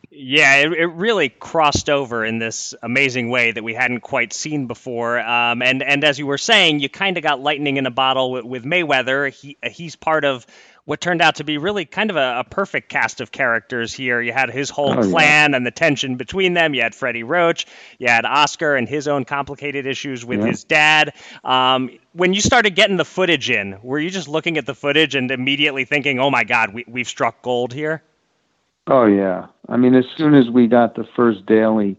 [0.09, 4.67] Yeah, it, it really crossed over in this amazing way that we hadn't quite seen
[4.67, 5.19] before.
[5.19, 8.31] Um, and and as you were saying, you kind of got lightning in a bottle
[8.31, 9.31] with, with Mayweather.
[9.31, 10.47] He he's part of
[10.85, 14.19] what turned out to be really kind of a, a perfect cast of characters here.
[14.21, 15.11] You had his whole Oh, yeah.
[15.11, 16.73] clan and the tension between them.
[16.73, 17.67] You had Freddie Roach.
[17.99, 20.47] You had Oscar and his own complicated issues with Yeah.
[20.47, 21.13] his dad.
[21.43, 25.15] Um, when you started getting the footage in, were you just looking at the footage
[25.15, 28.01] and immediately thinking, "Oh my God, we, we've struck gold here"?
[28.87, 29.47] Oh yeah.
[29.69, 31.95] I mean, as soon as we got the first daily,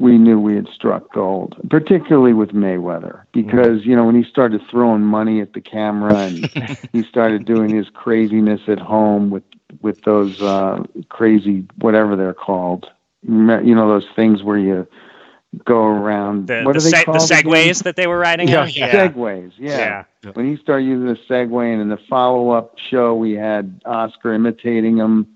[0.00, 1.56] we knew we had struck gold.
[1.68, 6.50] Particularly with Mayweather, because you know when he started throwing money at the camera and
[6.92, 9.44] he started doing his craziness at home with
[9.82, 12.86] with those uh, crazy whatever they're called.
[13.22, 14.86] You know those things where you
[15.64, 16.46] go around.
[16.48, 17.30] The, what the, are they se- the called?
[17.30, 17.44] again?
[17.44, 18.68] segways that they were riding Yeah, on?
[18.68, 19.52] segways.
[19.58, 20.04] Yeah.
[20.32, 24.96] When he started using the Segway, and in the follow-up show, we had Oscar imitating
[24.96, 25.26] him.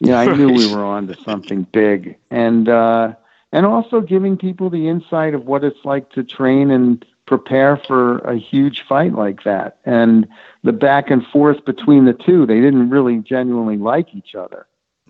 [0.00, 3.14] You know, I knew we were on to something big, and uh,
[3.52, 8.18] and also giving people the insight of what it's like to train and prepare for
[8.18, 10.26] a huge fight like that, and
[10.64, 12.46] the back and forth between the two.
[12.46, 14.66] They didn't really genuinely like each other.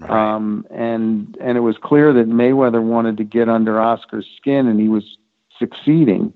[0.09, 4.81] Um, and and it was clear that Mayweather wanted to get under Oscar's skin, and
[4.81, 5.17] he was
[5.59, 6.33] succeeding.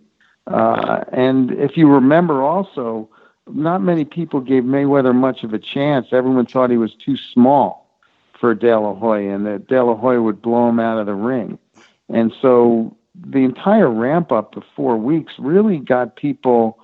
[0.46, 3.08] Uh, and if you remember, also,
[3.48, 6.08] not many people gave Mayweather much of a chance.
[6.12, 7.90] Everyone thought he was too small
[8.38, 11.14] for De La Hoya, and that De La Hoya would blow him out of the
[11.14, 11.58] ring.
[12.08, 16.78] And so the entire ramp up to four weeks really got people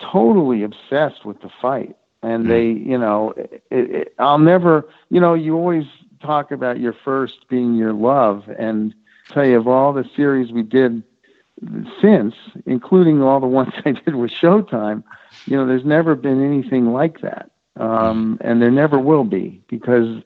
[0.00, 1.96] totally obsessed with the fight.
[2.22, 5.84] And they, you know, it, it, I'll never, you know, you always
[6.20, 8.94] talk about your first being your love, and
[9.32, 11.02] tell you of all the series we did
[12.00, 15.04] since, including all the ones I did with Showtime,
[15.46, 17.50] you know, there's never been anything like that.
[17.76, 20.22] Um, and there never will be because,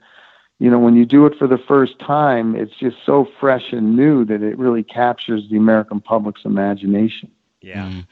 [0.60, 3.96] you know, when you do it for the first time, it's just so fresh and
[3.96, 7.30] new that it really captures the American public's imagination.
[7.62, 7.88] Yeah.
[7.88, 8.06] Mm.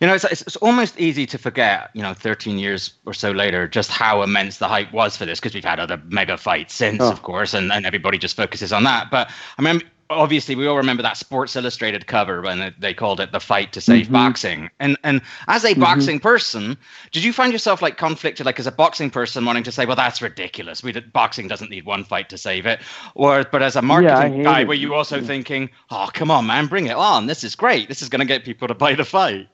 [0.00, 3.32] You know, it's, it's, it's almost easy to forget, you know, 13 years or so
[3.32, 6.74] later, just how immense the hype was for this because we've had other mega fights
[6.74, 7.10] since, Oh.
[7.12, 9.10] of course, and, and everybody just focuses on that.
[9.10, 13.32] But I mean, obviously, we all remember that Sports Illustrated cover when they called it
[13.32, 14.12] the fight to save Mhm.
[14.12, 14.70] boxing.
[14.80, 15.80] And and as a Mhm.
[15.80, 16.76] boxing person,
[17.12, 19.96] did you find yourself like conflicted, like as a boxing person, wanting to say, well,
[19.96, 20.82] that's ridiculous.
[20.82, 22.80] We did, boxing doesn't need one fight to save it,
[23.14, 24.68] or but as a marketing hate guy, it.
[24.68, 27.26] were you also thinking, oh, come on, man, bring it on.
[27.26, 27.88] This is great.
[27.88, 29.48] This is going to get people to buy the fight.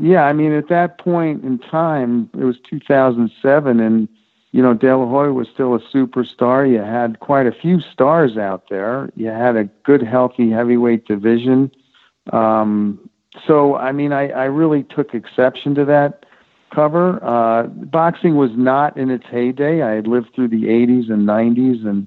[0.00, 4.08] Yeah, I mean, at that point in time, it was 2007, and
[4.52, 6.70] you know, De La Hoya was still a superstar.
[6.70, 9.10] You had quite a few stars out there.
[9.16, 11.70] You had a good, healthy heavyweight division.
[12.32, 13.08] Um,
[13.46, 16.26] so, I mean, I, I really took exception to that
[16.70, 17.18] cover.
[17.24, 19.82] Uh, boxing was not in its heyday.
[19.82, 22.06] I had lived through the 80s and 90s, and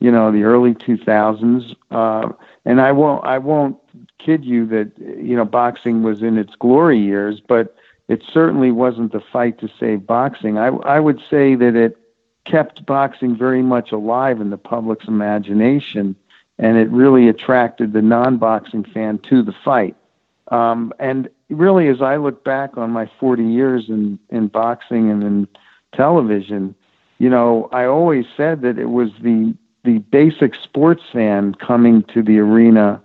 [0.00, 1.74] you know, the early 2000s.
[1.92, 2.32] Uh,
[2.64, 3.78] and I won't, I won't
[4.18, 7.76] kid you that you know boxing was in its glory years, but
[8.08, 10.58] it certainly wasn't the fight to save boxing.
[10.58, 11.98] I, I would say that it
[12.44, 16.14] kept boxing very much alive in the public's imagination,
[16.58, 19.96] and it really attracted the non-boxing fan to the fight.
[20.48, 25.22] Um, and really, as I look back on my 40 years in, in boxing and
[25.24, 25.48] in
[25.92, 26.74] television,
[27.18, 29.54] you know, I always said that it was the
[29.84, 33.00] the basic sports fan coming to the arena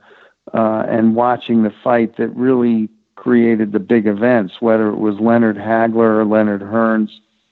[0.52, 2.90] uh, and watching the fight that really
[3.22, 7.12] created the big events, whether it was Leonard Hagler or Leonard Hearns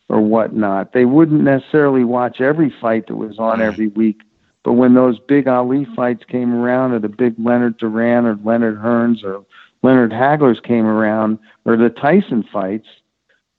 [0.10, 0.94] or whatnot.
[0.94, 3.96] They wouldn't necessarily watch every fight that was on every mm.
[3.96, 4.22] week,
[4.64, 8.80] but when those big Ali fights came around, or the big Leonard Duran or Leonard
[8.80, 9.46] Hearns or
[9.84, 12.88] Leonard Hagler's came around, or the Tyson fights,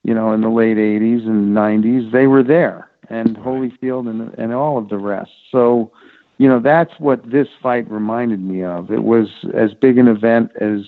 [0.02, 4.52] you know, in the late 80s and 90s, they were there, and Holyfield and, and
[4.52, 5.30] all of the rest.
[5.52, 5.92] So,
[6.38, 8.90] you know, that's what this fight reminded me of.
[8.90, 10.80] It was as big an event as,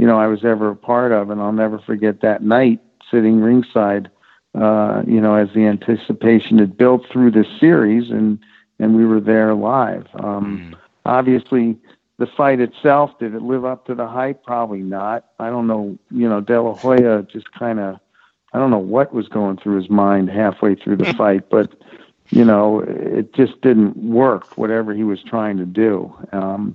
[0.00, 2.80] you know, I was ever a part of, and I'll never forget that night
[3.10, 4.10] sitting ringside,
[4.58, 8.38] uh, you know, as the anticipation had built through this series, and,
[8.78, 10.06] and we were there live.
[10.14, 10.74] Um,
[11.04, 11.76] Obviously,
[12.16, 14.42] the fight itself, did it live up to the hype?
[14.42, 15.26] Probably not.
[15.38, 15.98] I don't know.
[16.10, 17.96] You know, De La Hoya just kind of,
[18.54, 21.74] I don't know what was going through his mind halfway through the fight, but
[22.30, 24.56] you know, it just didn't work.
[24.56, 26.74] Whatever he was trying to do, um,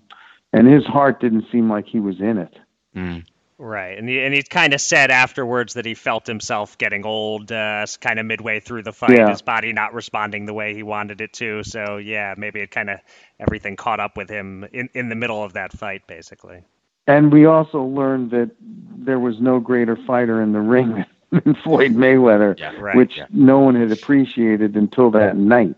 [0.53, 2.55] and his heart didn't seem like he was in it.
[2.95, 3.25] Mm.
[3.57, 7.53] Right, and he and he kind of said afterwards that he felt himself getting old,
[7.53, 9.29] uh, kind of midway through the fight, Yeah.
[9.29, 11.63] his body not responding the way he wanted it to.
[11.63, 12.99] So yeah, maybe it kind of
[13.39, 16.63] everything caught up with him in in the middle of that fight, basically.
[17.07, 21.91] And we also learned that there was no greater fighter in the ring than Floyd
[21.91, 23.27] Mayweather, right, which yeah.
[23.29, 25.77] no one had appreciated until that night.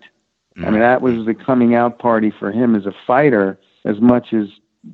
[0.56, 0.80] I mean, mm.
[0.80, 1.26] that was mm.
[1.28, 4.48] the coming out party for him as a fighter, as much as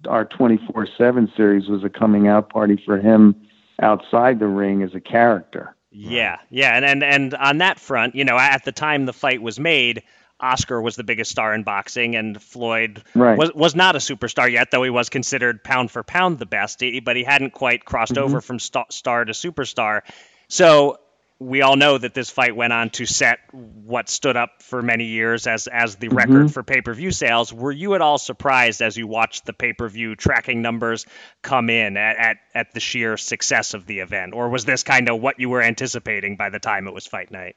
[0.07, 3.35] our 24 7 series was a coming out party for him
[3.81, 5.75] outside the ring as a character.
[5.95, 9.43] Yeah, yeah, and, and and on that front, you know, at the time the fight
[9.43, 10.01] was made,
[10.39, 13.37] Oscar was the biggest star in boxing, and Floyd right.
[13.37, 16.83] was was not a superstar yet, though he was considered pound for pound the best.
[17.03, 18.23] But he hadn't quite crossed mm-hmm.
[18.23, 20.01] over from st- star to superstar.
[20.47, 20.97] So
[21.43, 25.05] we all know that this fight went on to set what stood up for many
[25.05, 26.17] years as as the mm-hmm.
[26.17, 27.51] record for pay-per-view sales.
[27.51, 31.05] Were you at all surprised as you watched the pay-per-view tracking numbers
[31.41, 34.33] come in at, at, at the sheer success of the event?
[34.33, 37.29] Or was this kind of what you were anticipating by the time it was fight
[37.29, 37.55] night?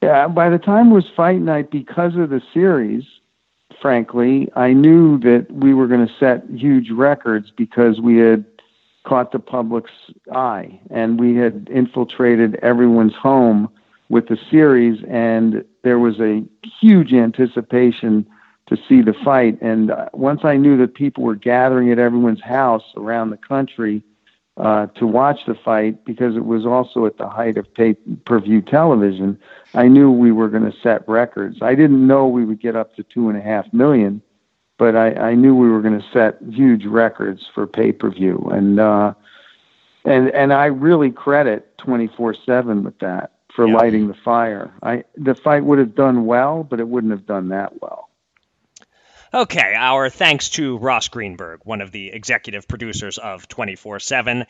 [0.00, 3.04] Yeah, by the time it was fight night, because of the series,
[3.82, 8.44] frankly, I knew that we were going to set huge records because we had–
[9.08, 9.92] caught the public's
[10.32, 13.70] eye, and we had infiltrated everyone's home
[14.10, 16.44] with the series, and there was a
[16.80, 18.26] huge anticipation
[18.66, 19.60] to see the fight.
[19.62, 24.02] And uh, once I knew that people were gathering at everyone's house around the country
[24.58, 27.94] uh, to watch the fight, because it was also at the height of pay
[28.26, 29.38] per view television,
[29.72, 31.58] I knew we were going to set records.
[31.62, 34.20] I didn't know we would get up to two and a half million
[34.78, 38.48] but I, I knew we were going to set huge records for pay per view,
[38.52, 39.14] and uh,
[40.04, 43.74] and and I really credit twenty four seven with that for yeah.
[43.74, 44.72] lighting the fire.
[44.82, 48.08] I the fight would have done well, but it wouldn't have done that well.
[49.34, 54.46] Okay, our thanks to Ross Greenberg, one of the executive producers of 24 7.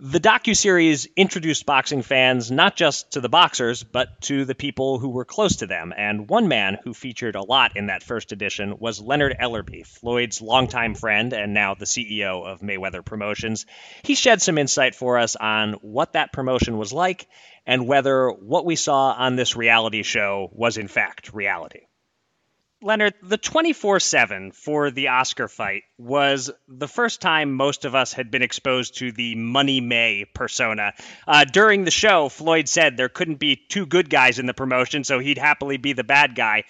[0.00, 5.08] The docu-series introduced boxing fans not just to the boxers, but to the people who
[5.08, 5.92] were close to them.
[5.96, 10.40] And one man who featured a lot in that first edition was Leonard Ellerbe, Floyd's
[10.40, 13.66] longtime friend and now the CEO of Mayweather Promotions.
[14.04, 17.26] He shed some insight for us on what that promotion was like
[17.66, 21.88] and whether what we saw on this reality show was in fact reality.
[22.80, 28.12] Leonard, the 24 7 for the Oscar fight was the first time most of us
[28.12, 30.92] had been exposed to the Money May persona.
[31.26, 35.02] Uh, during the show, Floyd said there couldn't be two good guys in the promotion,
[35.02, 36.64] so he'd happily be the bad guy.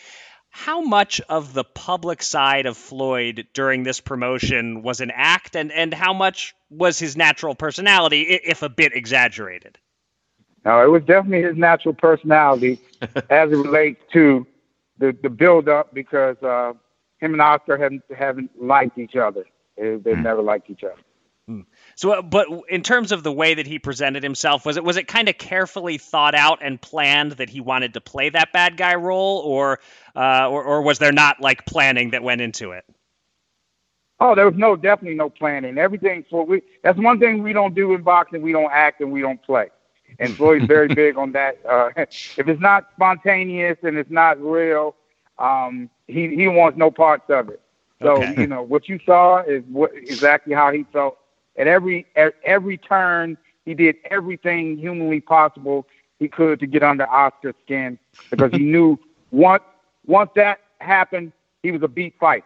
[0.49, 5.71] How much of the public side of Floyd during this promotion was an act, and,
[5.71, 9.79] and how much was his natural personality, if a bit exaggerated?
[10.65, 12.81] No, it was definitely his natural personality
[13.31, 14.47] as it relates to
[14.99, 16.73] the the build up because uh,
[17.19, 19.45] him and Oscar haven't haven't liked each other.
[19.77, 20.23] They, have mm.
[20.23, 21.01] never liked each other.
[21.47, 21.61] Hmm.
[21.95, 24.97] So, uh, but in terms of the way that he presented himself, was it was
[24.97, 28.77] it kind of carefully thought out and planned that he wanted to play that bad
[28.77, 29.81] guy role, or
[30.15, 32.85] uh, or, or was there not like planning that went into it?
[34.21, 35.79] Oh, there was no definitely no planning.
[35.79, 38.43] Everything for we that's one thing we don't do in boxing.
[38.43, 39.69] We don't act and we don't play
[40.19, 41.59] and Floyd's very big on that.
[41.69, 44.95] Uh, if it's not spontaneous and it's not real,
[45.39, 47.61] um, he he wants no parts of it.
[48.03, 48.43] So okay.
[48.43, 51.19] you know what you saw is what exactly how he felt
[51.57, 53.37] at every at every turn.
[53.65, 55.87] He did everything humanly possible
[56.19, 57.99] he could to get under Oscar's skin
[58.31, 58.99] because he knew
[59.31, 59.63] once
[60.07, 62.45] once that happened, he was a beat fighter.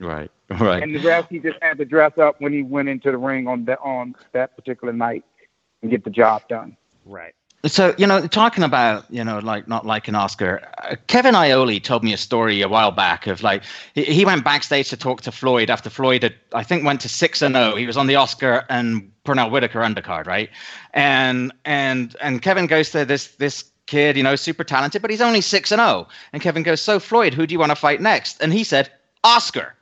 [0.00, 0.82] Right, right.
[0.82, 3.46] And the rest, he just had to dress up when he went into the ring
[3.48, 5.24] on that on that particular night
[5.82, 6.76] and get the job done.
[7.08, 7.34] Right.
[7.66, 11.80] So, you know, talking about, you know, like not like an Oscar, uh, Kevin Iole
[11.82, 15.22] told me a story a while back of like, he, he went backstage to talk
[15.22, 17.74] to Floyd after Floyd had, I think, went to 6 and 0.
[17.74, 20.50] He was on the Oscar and Pernell Whitaker undercard, right?
[20.94, 25.20] And, and, and Kevin goes to this, this kid, you know, super talented, but he's
[25.20, 26.06] only 6 and 0.
[26.32, 28.40] And Kevin goes, So, Floyd, who do you want to fight next?
[28.40, 28.88] And he said,
[29.24, 29.74] Oscar.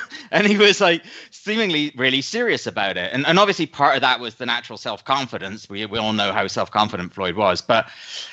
[0.30, 3.10] and he was like seemingly really serious about it.
[3.12, 5.68] And, and obviously, part of that was the natural self confidence.
[5.68, 7.60] We, we all know how self confident Floyd was.
[7.60, 7.88] But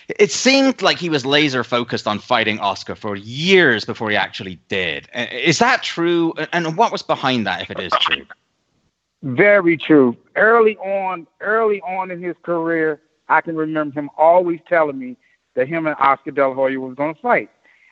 [0.07, 4.60] it seemed like he was laser focused on fighting Oscar for years before he actually
[4.68, 5.07] did.
[5.14, 6.34] Is that true?
[6.53, 8.26] And what was behind that, if it is true?
[9.22, 10.16] Very true.
[10.36, 15.18] Early on, early on in his career, I can remember him always telling me
[15.55, 17.49] that him and Oscar De La Hoya was going to fight.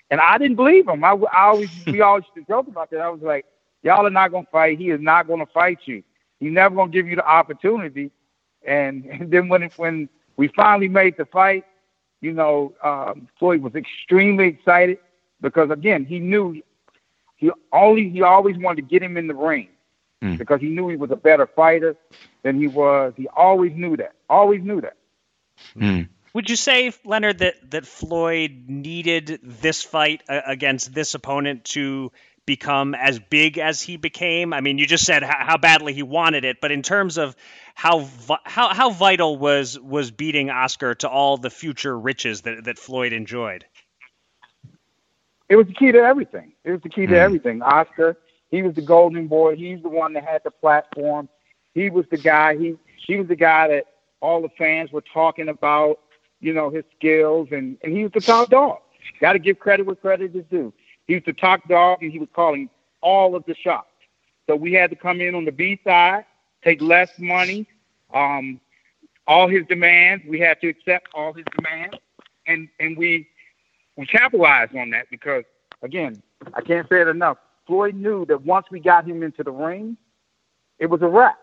[0.10, 1.04] And I didn't believe him.
[1.04, 3.02] I, I always we always used to joke about that.
[3.02, 3.46] I was like,
[3.84, 4.78] y'all are not gonna fight.
[4.78, 6.04] He is not gonna fight you.
[6.40, 8.12] He's never gonna give you the opportunity.
[8.66, 11.66] And, and then when when we finally made the fight,
[12.22, 15.00] you know, um, Floyd was extremely excited
[15.42, 16.62] because again he knew
[17.36, 19.70] he only he always wanted to get him in the ring
[20.22, 20.38] mm.
[20.38, 21.96] because he knew he was a better fighter
[22.44, 23.14] than he was.
[23.16, 24.14] He always knew that.
[24.30, 24.98] Always knew that.
[25.76, 26.10] Mm.
[26.34, 32.12] Would you say, Leonard, that that Floyd needed this fight uh, against this opponent to
[32.48, 34.54] become as big as he became?
[34.54, 37.36] I mean, you just said how, how badly he wanted it, but in terms of
[37.76, 38.10] how
[38.44, 43.14] how how vital was was beating Oscar to all the future riches that that Floyd
[43.14, 43.66] enjoyed?
[45.50, 46.54] It was the key to everything.
[46.64, 47.18] It was the key to mm.
[47.18, 47.62] everything.
[47.62, 48.18] Oscar,
[48.50, 49.56] he was the golden boy.
[49.56, 51.30] He's the one that had the platform.
[51.76, 52.58] He was the guy.
[52.58, 53.86] He he was the guy that
[54.20, 56.00] all the fans were talking about
[56.40, 58.80] you know, his skills, and, and he was the top dog.
[59.20, 60.74] Got to give credit where credit is due.
[61.08, 62.70] He was the top dog, and he was calling
[63.02, 63.88] all of the shots.
[64.48, 66.26] So we had to come in on the B side,
[66.64, 67.68] take less money,
[68.14, 68.60] um,
[69.28, 70.24] all his demands.
[70.28, 71.98] We had to accept all his demands,
[72.48, 73.28] and and we
[73.98, 75.44] we capitalized on that because
[75.82, 76.22] again,
[76.54, 77.38] I can't say it enough.
[77.66, 79.98] Floyd knew that once we got him into the ring,
[80.80, 81.38] it was a wrap.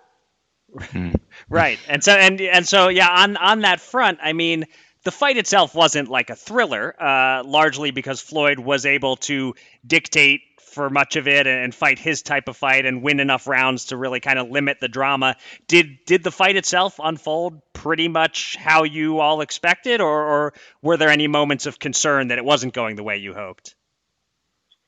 [1.49, 3.09] right, and so and and so yeah.
[3.09, 4.65] On on that front, I mean,
[5.05, 9.55] the fight itself wasn't like a thriller, uh, largely because Floyd was able to
[9.87, 10.41] dictate
[10.75, 13.97] for much of it and, fight his type of fight and win enough rounds to
[13.97, 15.37] really kind of limit the drama.
[15.69, 20.53] Did did the fight itself unfold pretty much how you all expected, or, or
[20.83, 23.77] were there any moments of concern that it wasn't going the way you hoped?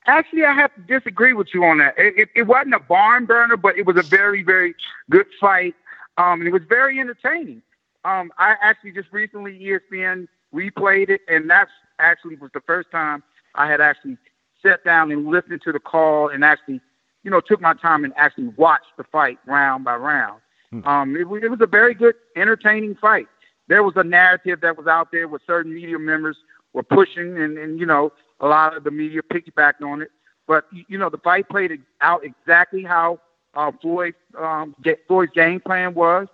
[0.06, 1.94] Actually, I have to disagree with you on that.
[1.98, 4.74] It, it, it wasn't a barn burner, but it was a very, very
[5.10, 5.74] good fight.
[6.16, 7.62] Um, and it was very entertaining.
[8.06, 13.24] Um, I actually just recently ESPN replayed it, and that's actually was the first time
[13.56, 14.16] I had actually
[14.62, 16.80] sat down and listened to the call and actually,
[17.24, 20.40] you know, took my time and actually watched the fight round by round.
[20.70, 20.86] Hmm.
[20.86, 23.26] Um, it, it was a very good, entertaining fight.
[23.66, 26.36] There was a narrative that was out there with certain media members
[26.74, 30.10] were pushing, and, and you know, a lot of the media piggybacked on it.
[30.46, 33.18] But you know, the fight played out exactly how
[33.54, 34.76] uh, Floyd um,
[35.08, 36.28] Floyd's game plan was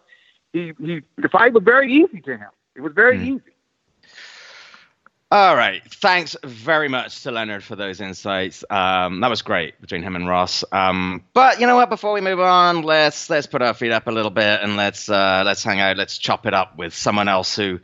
[0.53, 2.51] he he the fight was very easy to him.
[2.75, 3.37] It was very mm.
[3.37, 3.53] easy.
[5.33, 5.83] All right.
[5.95, 8.65] Thanks very much to Leonard for those insights.
[8.69, 10.63] Um, that was great between him and Ross.
[10.73, 11.89] Um, but you know what?
[11.89, 15.09] Before we move on, let's let's put our feet up a little bit and let's
[15.09, 15.97] uh, let's hang out.
[15.97, 17.81] Let's chop it up with someone else who,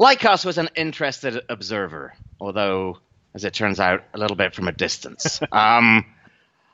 [0.00, 2.98] like us, was an interested observer, although,
[3.32, 5.40] as it turns out, a little bit from a distance.
[5.52, 6.04] um,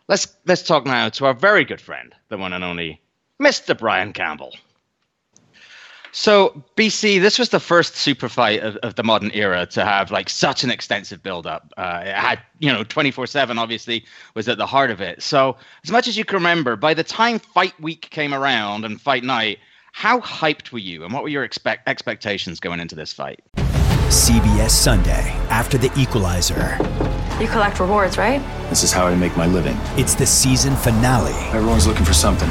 [0.09, 2.99] let's let's talk now to our very good friend, the one and only
[3.39, 3.79] Mr.
[3.79, 4.55] Brian Campbell.
[6.17, 10.13] So BC, this was the first super fight of, of the modern era to have
[10.13, 11.75] like such an extensive build up.
[11.77, 14.05] Uh, it had, you know, 24 seven obviously
[14.37, 15.21] was at the heart of it.
[15.21, 19.01] So as much as you can remember, by the time fight week came around and
[19.01, 19.59] fight night,
[19.91, 23.43] how hyped were you and what were your expect- expectations going into this fight?
[24.07, 26.79] CBS Sunday after the equalizer.
[27.41, 28.41] You collect rewards, right?
[28.69, 29.77] This is how I make my living.
[29.99, 31.33] It's the season finale.
[31.49, 32.51] Everyone's looking for something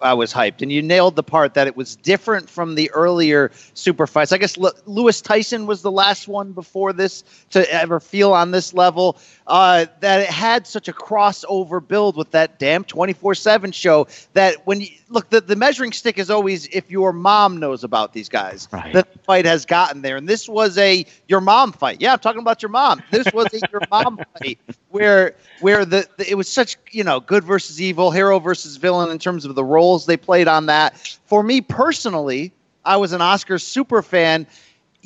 [0.00, 3.50] I was hyped, and you nailed the part that it was different from the earlier
[3.74, 4.32] super fights.
[4.32, 8.50] I guess L- Lewis Tyson was the last one before this to ever feel on
[8.50, 9.18] this level.
[9.46, 14.80] Uh, that it had such a crossover build with that damn 24/7 show that when
[14.80, 18.66] you look the, the measuring stick is always if your mom knows about these guys.
[18.72, 18.92] Right.
[18.92, 22.00] The fight has gotten there, and this was a your mom fight.
[22.00, 23.02] Yeah, I'm talking about your mom.
[23.12, 27.20] This was a your mom fight where where the, the, it was such you know
[27.20, 31.18] good versus evil, hero versus villain in terms of the roles they played on that.
[31.26, 32.52] For me personally,
[32.84, 34.46] I was an Oscar super fan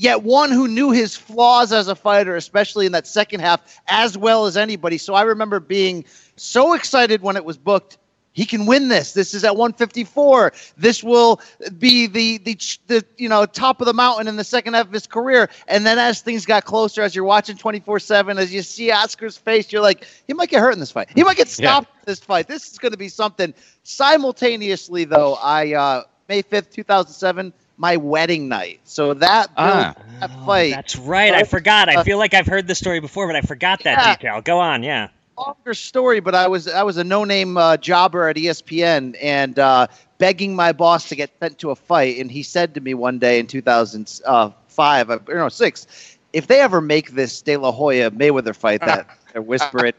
[0.01, 4.17] yet one who knew his flaws as a fighter, especially in that second half, as
[4.17, 4.97] well as anybody.
[4.97, 6.05] So I remember being
[6.37, 7.99] so excited when it was booked.
[8.33, 9.13] He can win this.
[9.13, 10.53] This is at 154.
[10.77, 11.41] This will
[11.79, 14.93] be the, the the you know top of the mountain in the second half of
[14.93, 15.51] his career.
[15.67, 19.73] And then as things got closer, as you're watching 24/7, as you see Oscar's face,
[19.73, 21.09] you're like, he might get hurt in this fight.
[21.15, 21.99] He might get stopped yeah.
[21.99, 22.47] in this fight.
[22.47, 23.53] This is going to be something.
[23.83, 28.79] Simultaneously, though, I uh, May 5th, 2007 my wedding night.
[28.85, 29.95] So that, ah.
[30.21, 30.75] that fight.
[30.75, 31.33] That's right.
[31.33, 31.89] I forgot.
[31.89, 34.17] I feel like I've heard the story before, but I forgot that yeah.
[34.17, 34.41] detail.
[34.43, 34.83] Go on.
[34.83, 35.09] Yeah.
[35.39, 39.59] Longer story, but I was I was a no name uh, jobber at ESPN and
[39.59, 39.87] uh,
[40.19, 43.19] begging my boss to get sent to a fight, and he said to me one
[43.19, 48.11] day in 2005, uh, or no six, if they ever make this De La Hoya
[48.11, 49.97] Mayweather fight, that whisper it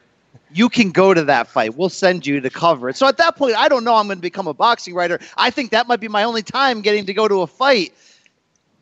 [0.54, 1.76] you can go to that fight.
[1.76, 2.98] We'll send you to cover it.
[2.98, 5.20] So at that point, I don't know I'm going to become a boxing writer.
[5.38, 7.94] I think that might be my only time getting to go to a fight.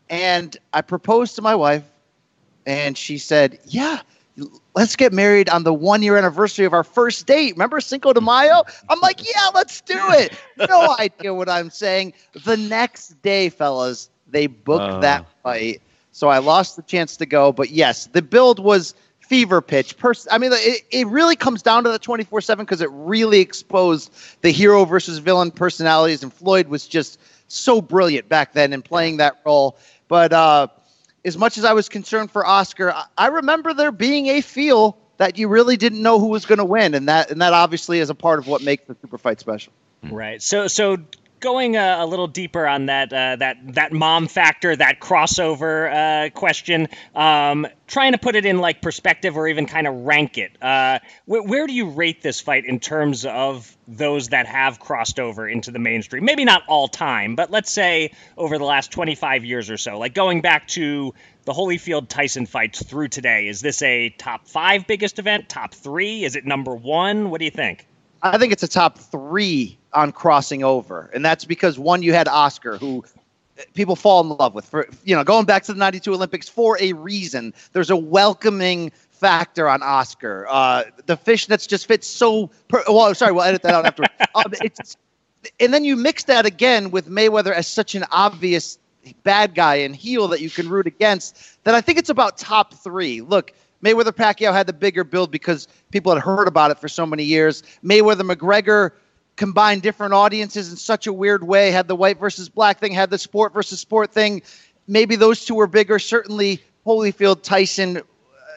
[0.10, 1.84] And I proposed to my wife,
[2.66, 4.02] and she said, Yeah,
[4.76, 7.54] let's get married on the one year anniversary of our first date.
[7.54, 8.64] Remember Cinco de Mayo?
[8.90, 10.36] I'm like, Yeah, let's do it.
[10.58, 12.14] No idea what I'm saying.
[12.46, 15.00] The next day, fellas, they booked uh.
[15.02, 15.82] that fight.
[16.12, 17.52] So I lost the chance to go.
[17.52, 18.96] But yes, the build was
[19.30, 19.96] fever pitch.
[19.98, 23.40] Pers- I mean, it, it really comes down to the 24 7 because it really
[23.40, 24.12] exposed
[24.42, 26.24] the hero versus villain personalities.
[26.24, 29.78] And Floyd was just so brilliant back then in playing that role.
[30.08, 30.68] But uh,
[31.24, 34.98] as much as I was concerned for Oscar, I, I remember there being a feel
[35.18, 38.00] that you really didn't know who was going to win, and that and that obviously
[38.00, 39.72] is a part of what makes the super fight special.
[40.02, 40.42] Right.
[40.42, 40.98] So so
[41.40, 46.30] going a, a, little deeper on that uh, that that mom factor, that crossover uh,
[46.32, 50.52] question, um, trying to put it in like perspective or even kind of rank it.
[50.62, 55.20] Uh, wh- where do you rate this fight in terms of those that have crossed
[55.20, 56.26] over into the mainstream?
[56.26, 60.14] Maybe not all time, but let's say over the last 25 years or so, like
[60.14, 61.14] going back to
[61.46, 63.48] the Holyfield Tyson fights through today.
[63.48, 65.50] Is this a top five biggest event?
[65.50, 66.24] Top three?
[66.24, 67.32] Is it number one?
[67.32, 67.88] What do you think?
[68.22, 72.28] I think it's a top three on crossing over, and that's because one, you had
[72.28, 73.04] Oscar, who
[73.74, 74.66] people fall in love with.
[74.66, 78.92] For you know going back to the 92 olympics for a reason there's a welcoming
[79.10, 80.48] factor on oscar.
[80.50, 84.04] Uh, the fishnets just fit so per- well sorry we'll edit that out after
[84.36, 84.96] um, it's,
[85.60, 88.78] and then you mix that again with mayweather as such an obvious
[89.24, 92.74] bad guy and heel that you can root against that i think it's about top
[92.74, 93.22] three.
[93.22, 93.54] Look
[93.84, 97.24] mayweather pacquiao had the bigger build because people had heard about it for so many
[97.24, 98.92] years mayweather mcgregor
[99.40, 101.72] combined different audiences in such a weird way.
[101.72, 104.42] Had the white versus black thing, had the sport versus sport thing.
[104.86, 105.98] Maybe those two were bigger.
[105.98, 108.02] Certainly, Holyfield Tyson, uh,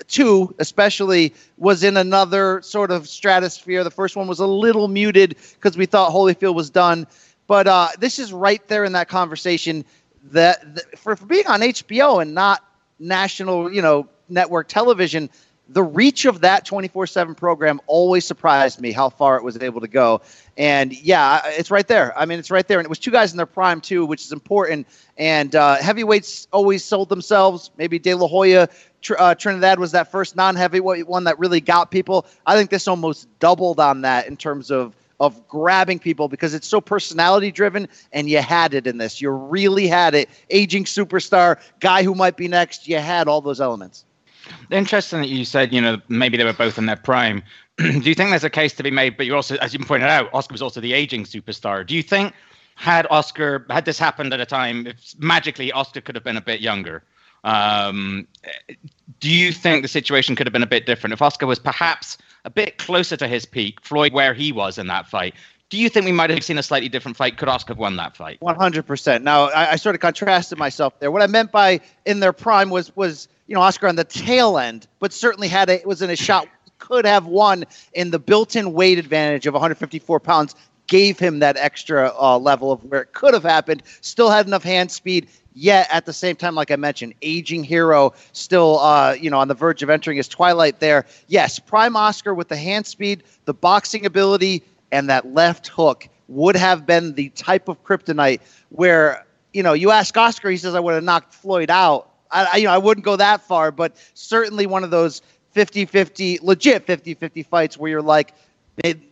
[0.08, 3.84] two especially, was in another sort of stratosphere.
[3.84, 7.06] The first one was a little muted because we thought Holyfield was done.
[7.46, 9.84] But uh, this is right there in that conversation
[10.32, 12.64] that, that for, for being on HBO and not
[12.98, 15.30] national, you know, network television,
[15.68, 19.88] the reach of that 24-7 program always surprised me how far it was able to
[19.88, 20.20] go.
[20.56, 22.16] And yeah it's right there.
[22.18, 22.78] I mean it's right there.
[22.78, 24.86] And it was two guys in their prime too which is important.
[25.16, 27.70] And uh, heavyweights always sold themselves.
[27.76, 28.68] Maybe de la hoya
[29.00, 32.24] Tr- uh, trinidad was that first non-heavyweight one that really got people.
[32.46, 36.66] I think this almost doubled on that in terms of of grabbing people because it's
[36.66, 39.20] so personality driven and you had it in this.
[39.20, 40.28] You really had it.
[40.50, 42.88] Aging superstar guy who might be next.
[42.88, 44.04] You had all those elements
[44.70, 47.42] Interesting that you said, you know, maybe they were both in their prime.
[47.78, 49.16] Do you think there's a case to be made?
[49.16, 51.86] But you also, as you pointed out, Oscar was also the aging superstar.
[51.86, 52.34] Do you think
[52.74, 56.42] had Oscar had this happened at a time, if magically Oscar could have been a
[56.42, 57.02] bit younger?
[57.44, 58.26] Um,
[59.20, 62.18] do you think the situation could have been a bit different if Oscar was perhaps
[62.44, 65.34] a bit closer to his peak, Floyd where he was in that fight?
[65.70, 67.38] Do you think we might have seen a slightly different fight?
[67.38, 68.40] Could Oscar have won that fight?
[68.42, 69.24] One hundred percent.
[69.24, 71.10] Now I, I sort of contrasted myself there.
[71.10, 74.58] What I meant by in their prime was was you know, Oscar on the tail
[74.58, 76.48] end, but certainly had a, it was in a shot
[76.82, 80.56] could have won in the built-in weight advantage of 154 pounds
[80.88, 83.82] gave him that extra uh, level of where it could have happened.
[84.00, 85.28] Still had enough hand speed.
[85.54, 89.48] Yet at the same time, like I mentioned, aging hero, still uh, you know on
[89.48, 90.80] the verge of entering his twilight.
[90.80, 94.62] There, yes, prime Oscar with the hand speed, the boxing ability,
[94.92, 98.40] and that left hook would have been the type of kryptonite
[98.70, 102.56] where you know you ask Oscar, he says I would have knocked Floyd out I,
[102.56, 105.22] you know, I wouldn't go that far, but certainly one of those
[105.54, 108.34] 50-50, legit 50-50 fights where you're like,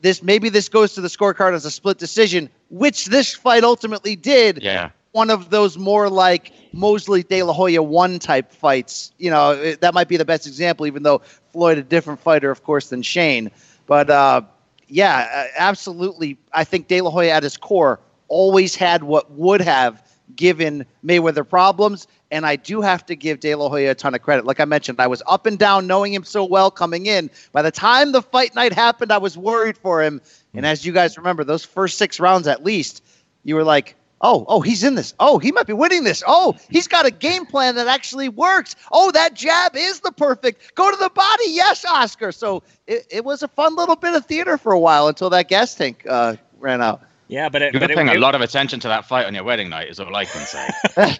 [0.00, 4.16] this maybe this goes to the scorecard as a split decision, which this fight ultimately
[4.16, 4.62] did.
[4.62, 4.90] Yeah.
[5.12, 9.12] One of those more like Mosley De La Hoya one type fights.
[9.18, 11.20] You know, it, that might be the best example, even though
[11.52, 13.50] Floyd a different fighter, of course, than Shane.
[13.86, 14.42] But uh,
[14.88, 16.38] yeah, absolutely.
[16.52, 20.02] I think De La Hoya at his core always had what would have
[20.36, 22.06] given Mayweather problems.
[22.30, 24.44] And I do have to give De La Hoya a ton of credit.
[24.46, 27.30] Like I mentioned, I was up and down knowing him so well coming in.
[27.52, 30.20] By the time the fight night happened, I was worried for him.
[30.54, 33.02] And as you guys remember, those first six rounds at least,
[33.44, 35.14] you were like, oh, oh, he's in this.
[35.18, 36.22] Oh, he might be winning this.
[36.26, 38.76] Oh, he's got a game plan that actually works.
[38.92, 40.74] Oh, that jab is the perfect.
[40.74, 41.44] Go to the body.
[41.48, 42.32] Yes, Oscar.
[42.32, 45.48] So it, it was a fun little bit of theater for a while until that
[45.48, 47.02] gas tank uh, ran out.
[47.30, 49.34] Yeah, but it, you're but paying it, a lot of attention to that fight on
[49.34, 50.68] your wedding night, is all I can say.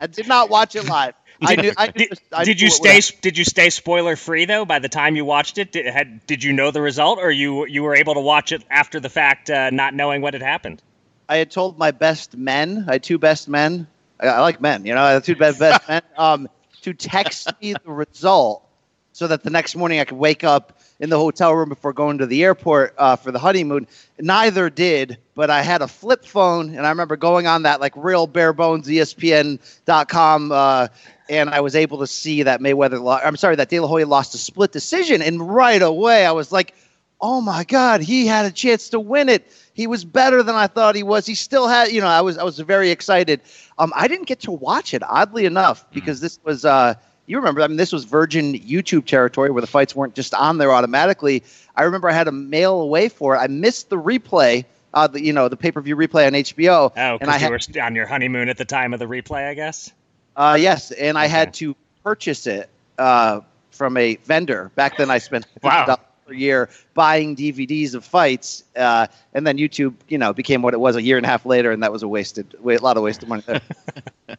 [0.00, 1.14] I did not watch it live.
[1.42, 3.00] I knew, I knew, did, I did you stay?
[3.20, 4.64] Did you stay spoiler free though?
[4.64, 7.66] By the time you watched it, did, had, did you know the result, or you
[7.66, 10.82] you were able to watch it after the fact, uh, not knowing what had happened?
[11.28, 12.86] I had told my best men.
[12.88, 13.86] I had two best men.
[14.18, 15.02] I, I like men, you know.
[15.02, 16.48] I had two best best men um,
[16.82, 18.66] to text me the result
[19.12, 22.16] so that the next morning I could wake up in the hotel room before going
[22.18, 23.88] to the airport uh, for the honeymoon.
[24.20, 27.92] Neither did, but I had a flip phone, and I remember going on that like
[27.96, 30.86] real bare bones ESPN.com, uh,
[31.28, 33.02] and I was able to see that Mayweather.
[33.02, 36.30] Lo- I'm sorry, that De La Hoya lost a split decision, and right away I
[36.30, 36.72] was like,
[37.20, 40.68] "Oh my God, he had a chance to win it." He was better than I
[40.68, 41.26] thought he was.
[41.26, 43.40] He still had, you know, I was I was very excited.
[43.76, 46.64] Um, I didn't get to watch it, oddly enough, because this was.
[46.64, 46.94] Uh,
[47.32, 50.58] you remember, I mean, this was Virgin YouTube territory where the fights weren't just on
[50.58, 51.42] there automatically.
[51.74, 53.38] I remember I had to mail away for it.
[53.38, 56.92] I missed the replay, uh, the, you know, the pay per view replay on HBO.
[56.94, 59.54] Oh, because you had, were on your honeymoon at the time of the replay, I
[59.54, 59.90] guess.
[60.36, 61.30] Uh, yes, and I okay.
[61.30, 61.74] had to
[62.04, 62.68] purchase it
[62.98, 64.70] uh, from a vendor.
[64.74, 65.96] Back then, I spent wow.
[66.26, 70.80] per year buying DVDs of fights, uh, and then YouTube, you know, became what it
[70.80, 73.02] was a year and a half later, and that was a wasted, a lot of
[73.02, 73.42] wasted money.
[73.46, 73.62] There.
[74.28, 74.36] All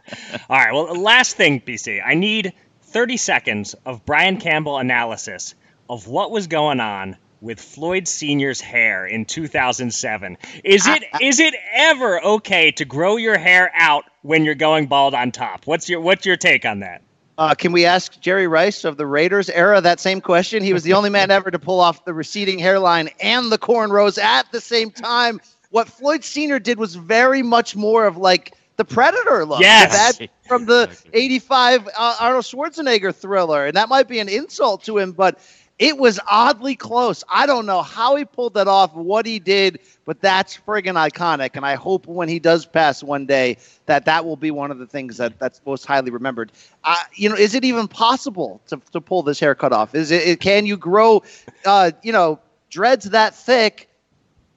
[0.60, 0.72] right.
[0.72, 2.54] Well, last thing, BC, I need
[2.94, 5.56] 30 seconds of Brian Campbell analysis
[5.90, 10.38] of what was going on with Floyd Senior's hair in 2007.
[10.64, 15.16] Is it is it ever okay to grow your hair out when you're going bald
[15.16, 15.66] on top?
[15.66, 17.02] What's your what's your take on that?
[17.36, 20.64] Uh, can we ask Jerry Rice of the Raiders era that same question?
[20.64, 24.22] He was the only man ever to pull off the receding hairline and the cornrows
[24.22, 25.42] at the same time.
[25.72, 29.62] What Floyd Senior did was very much more of like the Predator look.
[29.62, 30.18] Yes.
[30.18, 33.68] That from the 85 uh, Arnold Schwarzenegger thriller.
[33.68, 35.40] And that might be an insult to him, but
[35.80, 37.24] it was oddly close.
[37.28, 41.52] I don't know how he pulled that off, what he did, but that's friggin' iconic.
[41.56, 43.58] And I hope when he does pass one day
[43.88, 46.52] that that will be one of the things that that's most highly remembered.
[46.84, 49.96] Uh, you know, is it even possible to, to pull this haircut off?
[49.96, 51.24] Is it, can you grow,
[51.66, 53.90] uh, you know, dreads that thick?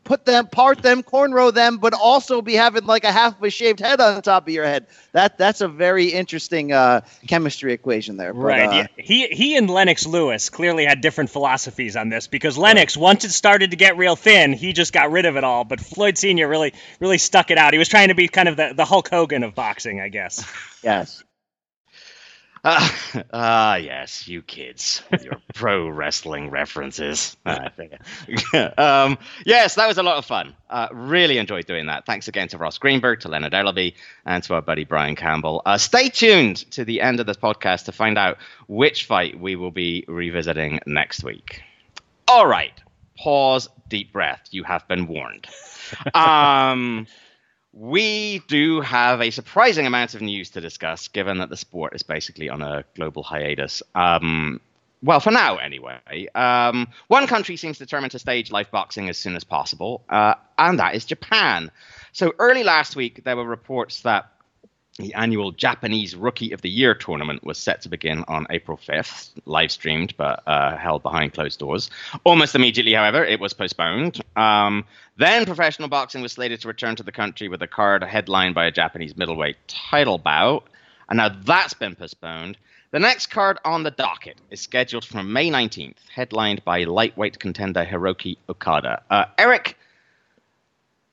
[0.07, 3.51] Put them, part them, cornrow them, but also be having like a half of a
[3.51, 4.87] shaved head on top of your head.
[5.13, 8.33] That that's a very interesting uh, chemistry equation there.
[8.33, 8.69] But, right.
[8.69, 8.87] Uh, yeah.
[8.97, 13.31] He he and Lennox Lewis clearly had different philosophies on this because Lennox, once it
[13.31, 15.65] started to get real thin, he just got rid of it all.
[15.65, 17.75] But Floyd Senior really really stuck it out.
[17.75, 20.47] He was trying to be kind of the, the Hulk Hogan of boxing, I guess.
[20.83, 21.23] yes.
[23.33, 27.37] Ah, uh, yes, you kids, your pro wrestling references.
[27.47, 27.69] Uh,
[28.77, 30.55] um, yes, that was a lot of fun.
[30.69, 32.05] Uh, really enjoyed doing that.
[32.07, 33.95] Thanks again to Ross Greenberg, to Leonard Ellerbe,
[34.27, 35.63] and to our buddy Brian Campbell.
[35.65, 39.55] Uh, stay tuned to the end of this podcast to find out which fight we
[39.55, 41.63] will be revisiting next week.
[42.27, 42.75] All right,
[43.17, 44.49] pause, deep breath.
[44.51, 45.47] You have been warned.
[46.15, 47.07] Um,
[47.79, 52.03] we do have a surprising amount of news to discuss, given that the sport is
[52.03, 53.83] basically on a global hiatus.
[53.95, 54.61] Um,
[55.03, 56.27] well, for now, anyway.
[56.35, 60.79] Um, one country seems determined to stage live boxing as soon as possible, uh, and
[60.79, 61.71] that is Japan.
[62.13, 64.31] So early last week, there were reports that
[64.99, 69.31] the annual Japanese Rookie of the Year tournament was set to begin on April 5th,
[69.45, 71.91] live streamed but uh, held behind closed doors.
[72.25, 74.23] Almost immediately, however, it was postponed.
[74.37, 74.85] Um,
[75.19, 78.67] then professional boxing was slated to return to the country with a card headlined by
[78.67, 80.67] a Japanese middleweight title bout.
[81.09, 82.57] And now that's been postponed.
[82.93, 87.85] The next card on the docket is scheduled for May 19th, headlined by lightweight contender
[87.85, 89.03] Hiroki Okada.
[89.11, 89.77] Uh, Eric,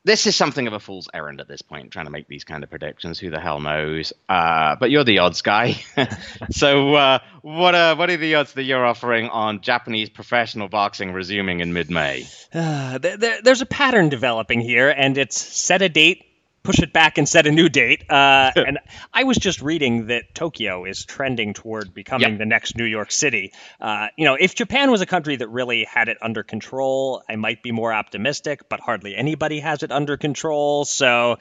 [0.06, 2.64] this is something of a fool's errand at this point, trying to make these kind
[2.64, 3.20] of predictions.
[3.20, 4.12] Who the hell knows?
[4.28, 5.82] Uh, but you're the odds guy.
[6.52, 11.14] so, uh, what are what are the odds that you're offering on Japanese professional boxing
[11.14, 12.28] resuming in mid-May?
[12.54, 16.24] Uh, there, there's a pattern developing here, and it's set a date
[16.64, 18.10] push it back and set a new date.
[18.10, 18.80] Uh, and
[19.14, 22.40] I was just reading that Tokyo is trending toward becoming yep.
[22.40, 23.52] the next New York City.
[23.80, 27.36] Uh, you know, if Japan was a country that really had it under control, I
[27.36, 30.86] might be more optimistic, but hardly anybody has it under control.
[30.86, 31.38] So,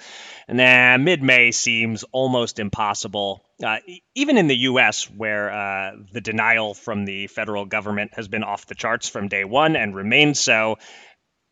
[0.48, 3.44] nah, mid May seems almost impossible.
[3.62, 3.78] Uh,
[4.16, 8.66] even in the U.S., where uh, the denial from the federal government has been off
[8.66, 10.78] the charts from day one and remains so,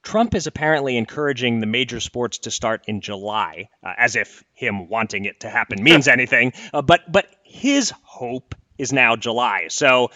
[0.03, 4.89] Trump is apparently encouraging the major sports to start in July, uh, as if him
[4.89, 6.53] wanting it to happen means anything.
[6.73, 9.69] Uh, but but his hope is now July.
[9.69, 10.11] So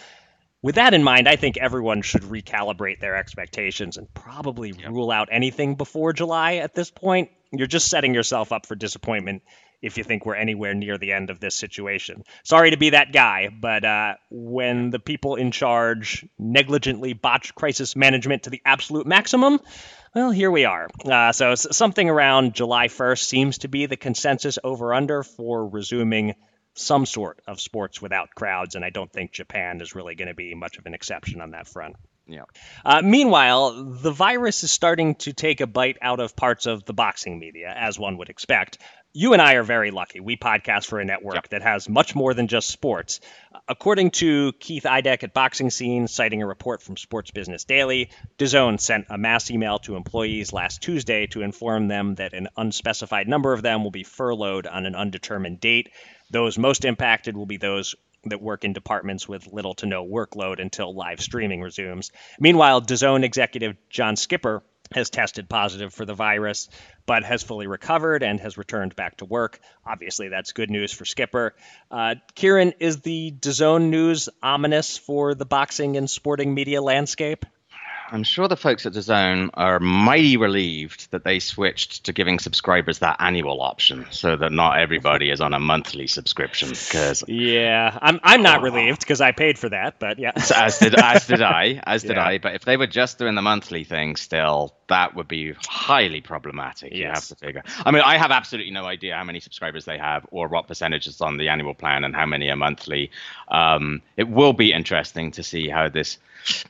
[0.61, 4.89] with that in mind, I think everyone should recalibrate their expectations and probably yep.
[4.89, 7.29] rule out anything before July at this point.
[7.51, 9.43] You're just setting yourself up for disappointment
[9.85, 12.23] if you think we're anywhere near the end of this situation.
[12.43, 17.95] Sorry to be that guy, but uh, when the people in charge negligently botch crisis
[17.95, 19.59] management to the absolute maximum,
[20.15, 20.87] well, here we are.
[21.05, 26.33] Uh, so something around July 1st seems to be the consensus over under for resuming
[26.73, 30.33] some sort of sports without crowds, and I don't think Japan is really going to
[30.33, 31.95] be much of an exception on that front.
[32.27, 32.45] Yeah.
[32.83, 36.93] Uh, meanwhile, the virus is starting to take a bite out of parts of the
[36.93, 38.79] boxing media, as one would expect
[39.15, 40.19] you and I are very lucky.
[40.19, 41.49] We podcast for a network yep.
[41.49, 43.21] that has much more than just sports.
[43.65, 48.77] According to Keith Idec at Boxing Scene, citing a report from Sports Business Daily, DAZN
[48.77, 53.53] sent a mass email to employees last Tuesday to inform them that an unspecified number
[53.53, 55.91] of them will be furloughed on an undetermined date.
[56.29, 57.95] Those most impacted will be those
[58.25, 62.11] that work in departments with little to no workload until live streaming resumes.
[62.37, 64.61] Meanwhile, DAZN executive John Skipper
[64.93, 66.69] has tested positive for the virus,
[67.05, 69.59] but has fully recovered and has returned back to work.
[69.85, 71.55] Obviously, that's good news for Skipper.
[71.89, 77.45] Uh, Kieran, is the DAZN news ominous for the boxing and sporting media landscape?
[78.11, 82.39] I'm sure the folks at the Zone are mighty relieved that they switched to giving
[82.39, 86.69] subscribers that annual option, so that not everybody is on a monthly subscription.
[86.69, 90.95] Because yeah, I'm I'm not relieved because I paid for that, but yeah, as did
[90.95, 92.25] as did I, as did Yeah.
[92.25, 92.37] I.
[92.37, 96.93] But if they were just doing the monthly thing, still, that would be highly problematic.
[96.93, 97.63] You have to figure.
[97.85, 101.07] I mean, I have absolutely no idea how many subscribers they have, or what percentage
[101.07, 103.11] is on the annual plan, and how many are monthly.
[103.47, 106.17] Um, it will be interesting to see how this,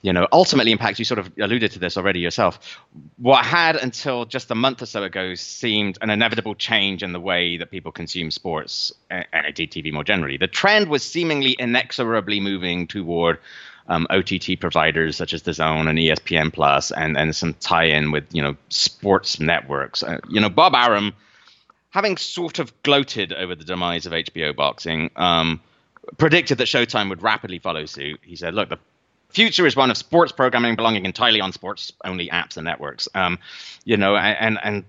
[0.01, 0.99] you know, ultimately impacts.
[0.99, 2.79] You sort of alluded to this already yourself.
[3.17, 7.19] What had until just a month or so ago seemed an inevitable change in the
[7.19, 10.37] way that people consume sports and indeed TV more generally.
[10.37, 13.39] The trend was seemingly inexorably moving toward
[13.87, 18.25] um, OTT providers such as the Zone and ESPN Plus, and and some tie-in with
[18.31, 20.03] you know sports networks.
[20.03, 21.13] Uh, you know, Bob Arum,
[21.91, 25.61] having sort of gloated over the demise of HBO boxing, um,
[26.17, 28.19] predicted that Showtime would rapidly follow suit.
[28.23, 28.79] He said, "Look, the
[29.29, 33.39] future is one of sports programming belonging entirely on sports-only apps and networks." Um,
[33.83, 34.85] you know, and and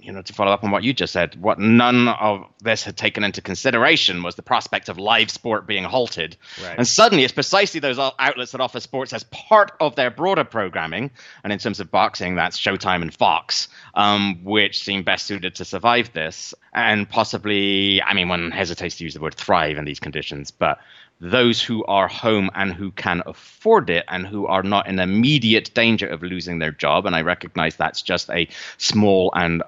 [0.00, 2.96] you know, to follow up on what you just said, what none of this had
[2.96, 6.36] taken into consideration was the prospect of live sport being halted.
[6.62, 6.76] Right.
[6.78, 11.10] And suddenly, it's precisely those outlets that offer sports as part of their broader programming.
[11.42, 15.64] And in terms of boxing, that's Showtime and Fox, um, which seem best suited to
[15.64, 16.54] survive this.
[16.72, 20.78] And possibly, I mean, one hesitates to use the word thrive in these conditions, but
[21.24, 25.72] those who are home and who can afford it and who are not in immediate
[25.72, 27.06] danger of losing their job.
[27.06, 28.46] And I recognize that's just a
[28.76, 29.62] small and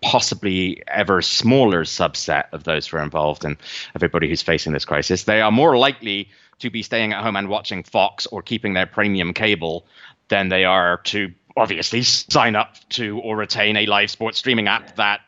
[0.00, 3.58] possibly ever smaller subset of those who are involved and
[3.94, 5.24] everybody who's facing this crisis.
[5.24, 6.30] They are more likely
[6.60, 9.84] to be staying at home and watching Fox or keeping their premium cable
[10.28, 14.96] than they are to obviously sign up to or retain a live sports streaming app
[14.96, 15.20] that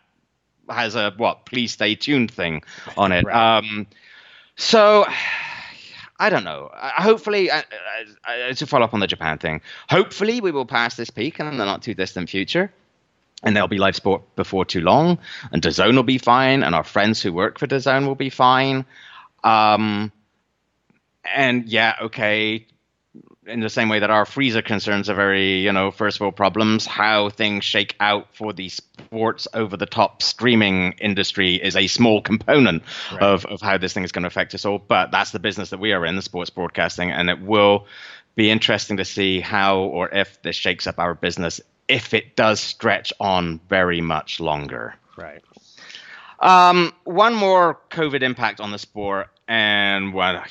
[0.70, 2.62] has a what please stay tuned thing
[2.96, 3.26] on it.
[3.30, 3.86] Um,
[4.56, 5.06] so
[6.18, 6.70] I don't know.
[6.74, 7.50] Hopefully,
[8.54, 11.64] to follow up on the Japan thing, hopefully we will pass this peak in the
[11.64, 12.72] not too distant future.
[13.42, 15.18] And there'll be live sport before too long,
[15.52, 18.86] and DAZN will be fine, and our friends who work for DAZN will be fine.
[19.44, 20.10] Um,
[21.34, 22.66] and yeah, okay,
[23.46, 26.86] in the same way that our freezer concerns are very, you know, first world problems,
[26.86, 32.20] how things shake out for the sports over the top streaming industry is a small
[32.20, 32.82] component
[33.20, 34.78] of, of how this thing is going to affect us all.
[34.78, 37.86] But that's the business that we are in, the sports broadcasting, and it will
[38.34, 42.60] be interesting to see how or if this shakes up our business if it does
[42.60, 44.94] stretch on very much longer.
[45.16, 45.42] Right.
[46.40, 50.42] Um, one more COVID impact on the sport, and one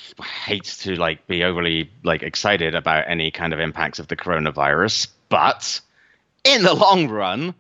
[0.45, 5.07] hates to like be overly like excited about any kind of impacts of the coronavirus,
[5.29, 5.81] but
[6.43, 7.53] in the long run,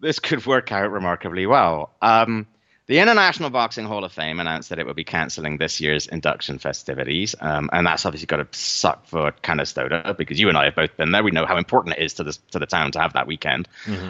[0.00, 1.90] this could work out remarkably well.
[2.02, 2.46] Um,
[2.86, 6.58] the International Boxing Hall of Fame announced that it would be canceling this year's induction
[6.58, 10.74] festivities, um, and that's obviously got to suck for Canastota because you and I have
[10.74, 11.22] both been there.
[11.22, 13.68] We know how important it is to the to the town to have that weekend,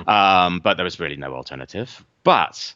[0.08, 2.02] um, but there was really no alternative.
[2.24, 2.74] But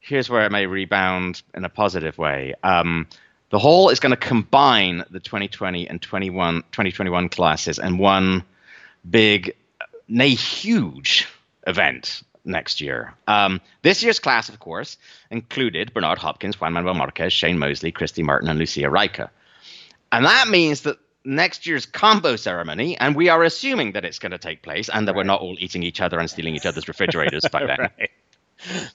[0.00, 2.54] here's where it may rebound in a positive way.
[2.62, 3.06] Um,
[3.54, 8.42] the hall is going to combine the 2020 and 21, 2021 classes in one
[9.08, 9.54] big,
[10.08, 11.28] nay, huge
[11.64, 13.14] event next year.
[13.28, 14.98] Um, this year's class, of course,
[15.30, 19.30] included Bernard Hopkins, Juan Manuel Marquez, Shane Mosley, Christy Martin, and Lucia Rijker.
[20.10, 24.32] And that means that next year's combo ceremony, and we are assuming that it's going
[24.32, 26.88] to take place and that we're not all eating each other and stealing each other's
[26.92, 28.08] refrigerators by then.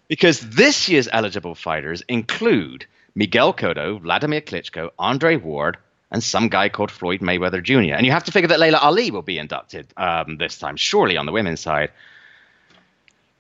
[0.10, 5.78] Because this year's eligible fighters include Miguel Cotto, Wladimir Klitschko, Andre Ward,
[6.12, 7.96] and some guy called Floyd Mayweather Jr.
[7.96, 11.18] And you have to figure that Laila Ali will be inducted um, this time, surely
[11.18, 11.92] on the women's side.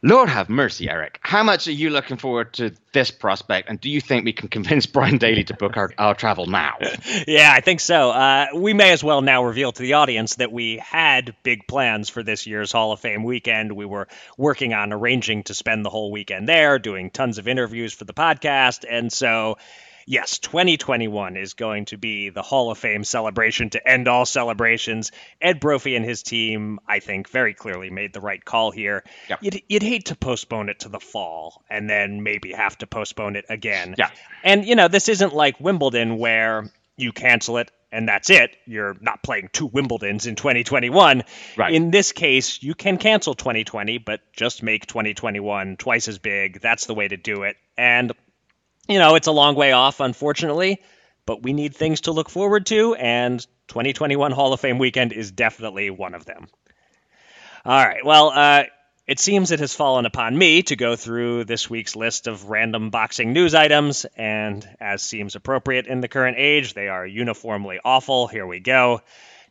[0.01, 1.19] Lord have mercy, Eric.
[1.21, 3.69] How much are you looking forward to this prospect?
[3.69, 6.77] And do you think we can convince Brian Daly to book our, our travel now?
[7.27, 8.11] yeah, I think so.
[8.11, 12.07] Uh, we may as well now reveal to the audience that we had big plans
[12.07, 13.73] for this year's Hall of Fame weekend.
[13.73, 17.93] We were working on arranging to spend the whole weekend there, doing tons of interviews
[17.93, 18.85] for the podcast.
[18.89, 19.57] And so,
[20.09, 25.11] yes, 2021 is going to be the Hall of Fame celebration to end all celebrations.
[25.39, 29.03] Ed Brophy and his team, I think, very clearly made the right call here.
[29.39, 33.35] You'd, you'd hate to postpone it to the fall and then maybe have to postpone
[33.35, 33.95] it again.
[33.97, 34.09] Yeah.
[34.43, 38.55] And, you know, this isn't like Wimbledon where you cancel it and that's it.
[38.65, 41.23] You're not playing two Wimbledons in 2021.
[41.55, 41.73] Right.
[41.73, 46.61] In this case, you can cancel 2020, but just make 2021 twice as big.
[46.61, 47.57] That's the way to do it.
[47.77, 48.11] And,
[48.89, 50.81] you know, it's a long way off, unfortunately,
[51.27, 55.31] but we need things to look forward to, and 2021 Hall of Fame weekend is
[55.31, 56.47] definitely one of them.
[57.63, 58.03] All right.
[58.03, 58.63] Well, uh,
[59.05, 62.89] it seems it has fallen upon me to go through this week's list of random
[62.89, 68.27] boxing news items, and as seems appropriate in the current age, they are uniformly awful.
[68.27, 69.01] Here we go.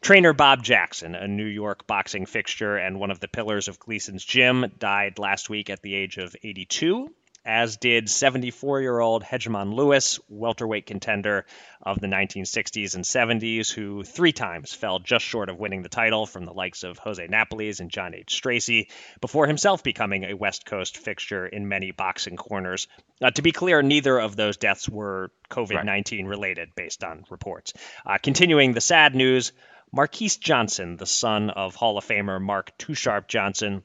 [0.00, 4.24] Trainer Bob Jackson, a New York boxing fixture and one of the pillars of Gleason's
[4.24, 7.12] gym, died last week at the age of 82
[7.44, 11.46] as did 74 year old Hedgemon Lewis, welterweight contender
[11.82, 16.26] of the 1960s and 70s, who three times fell just short of winning the title
[16.26, 18.34] from the likes of Jose Napoles and John H.
[18.34, 18.90] Stracey,
[19.20, 22.86] before himself becoming a West Coast fixture in many boxing corners.
[23.22, 26.30] Uh, to be clear, neither of those deaths were COVID 19 right.
[26.30, 27.72] related, based on reports.
[28.04, 29.52] Uh, continuing the sad news,
[29.92, 33.82] Marquise Johnson, the son of Hall of Famer Mark Too Sharp Johnson,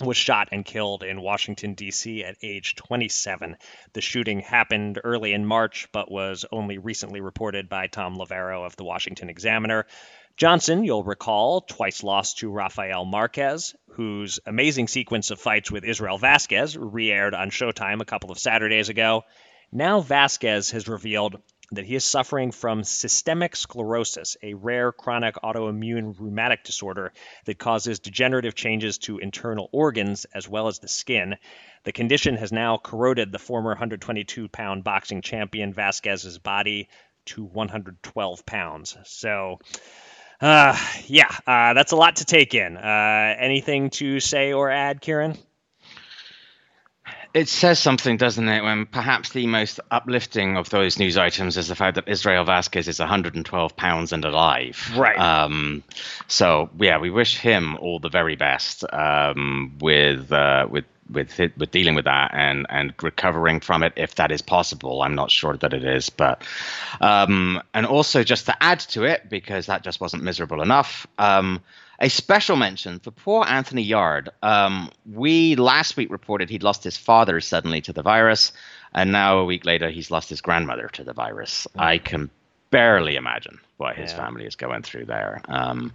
[0.00, 2.24] was shot and killed in Washington, D.C.
[2.24, 3.56] at age 27.
[3.92, 8.76] The shooting happened early in March, but was only recently reported by Tom Loverro of
[8.76, 9.86] the Washington Examiner.
[10.36, 16.18] Johnson, you'll recall, twice lost to Rafael Marquez, whose amazing sequence of fights with Israel
[16.18, 19.24] Vazquez re aired on Showtime a couple of Saturdays ago.
[19.72, 21.40] Now Vazquez has revealed
[21.72, 27.12] that he is suffering from systemic sclerosis, a rare chronic autoimmune rheumatic disorder
[27.44, 31.36] that causes degenerative changes to internal organs as well as the skin.
[31.84, 36.88] The condition has now corroded the former 122 pound boxing champion Vazquez's body
[37.26, 38.96] to 112 pounds.
[39.04, 39.58] So,
[40.40, 40.76] uh,
[41.06, 42.76] yeah, uh, that's a lot to take in.
[42.76, 45.38] Uh, anything to say or add, Kieran?
[47.32, 51.68] It says something, doesn't it, when perhaps the most uplifting of those news items is
[51.68, 54.92] the fact that Israel Vazquez is 112 pounds and alive.
[54.96, 55.18] Right.
[55.18, 55.84] Um,
[56.26, 61.70] so yeah, we wish him all the very best um, with uh, with with with
[61.70, 65.02] dealing with that and and recovering from it if that is possible.
[65.02, 66.42] I'm not sure that it is, but
[67.00, 71.06] um, and also just to add to it because that just wasn't miserable enough.
[71.18, 71.62] Um,
[72.00, 74.30] a special mention for poor Anthony Yarde.
[74.42, 78.52] Um, we last week reported he'd lost his father suddenly to the virus,
[78.94, 81.66] and now a week later he's lost his grandmother to the virus.
[81.76, 81.80] Mm.
[81.80, 82.30] I can
[82.70, 84.24] barely imagine what his yeah.
[84.24, 85.42] family is going through there.
[85.48, 85.92] Um,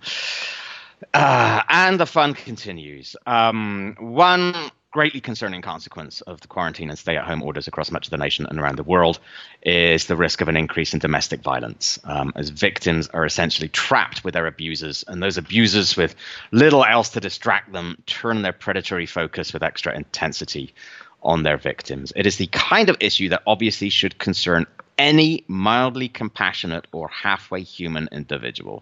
[1.14, 3.16] uh, and the fun continues.
[3.26, 4.56] Um, one
[4.96, 8.18] greatly concerning consequence of the quarantine and stay at home orders across much of the
[8.18, 9.20] nation and around the world
[9.62, 14.24] is the risk of an increase in domestic violence, um, as victims are essentially trapped
[14.24, 16.16] with their abusers, and those abusers, with
[16.54, 20.74] little else to distract them, turn their predatory focus with extra intensity
[21.22, 22.14] on their victims.
[22.16, 24.66] It is the kind of issue that obviously should concern
[24.98, 28.82] any mildly compassionate or halfway human individual.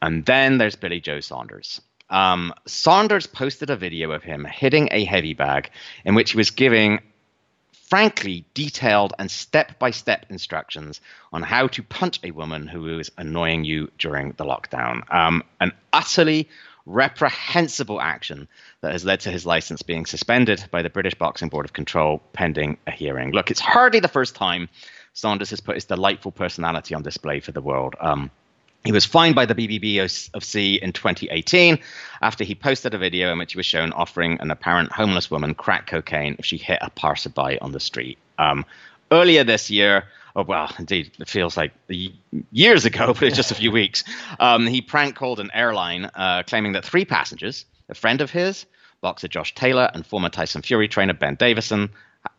[0.00, 1.82] And then there's Billy Joe Saunders.
[2.10, 5.70] Um, Saunders posted a video of him hitting a heavy bag
[6.04, 7.00] in which he was giving,
[7.88, 11.00] frankly, detailed and step by step instructions
[11.32, 15.02] on how to punch a woman who was annoying you during the lockdown.
[15.14, 16.48] Um, an utterly
[16.86, 18.48] reprehensible action
[18.80, 22.20] that has led to his license being suspended by the British Boxing Board of Control
[22.32, 23.30] pending a hearing.
[23.30, 24.68] Look, it's hardly the first time
[25.12, 27.94] Saunders has put his delightful personality on display for the world.
[28.00, 28.30] Um,
[28.84, 31.78] he was fined by the BBB of C in 2018
[32.22, 35.54] after he posted a video in which he was shown offering an apparent homeless woman
[35.54, 38.16] crack cocaine if she hit a passerby on the street.
[38.38, 38.64] Um,
[39.12, 40.04] earlier this year,
[40.34, 41.72] oh well, indeed, it feels like
[42.50, 44.02] years ago, but it's just a few weeks.
[44.38, 48.64] Um, he prank called an airline uh, claiming that three passengers, a friend of his,
[49.02, 51.90] boxer Josh Taylor, and former Tyson Fury trainer Ben Davison,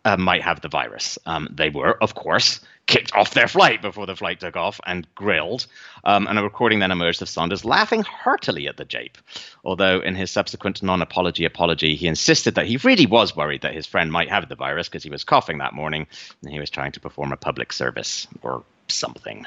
[0.06, 1.18] uh, might have the virus.
[1.26, 5.08] Um, they were, of course, kicked off their flight before the flight took off and
[5.16, 5.68] grilled.
[6.03, 9.18] Um, and a recording then emerged of Saunders laughing heartily at the jape.
[9.64, 13.74] Although in his subsequent non apology apology, he insisted that he really was worried that
[13.74, 16.08] his friend might have the virus because he was coughing that morning
[16.44, 19.45] and he was trying to perform a public service or something.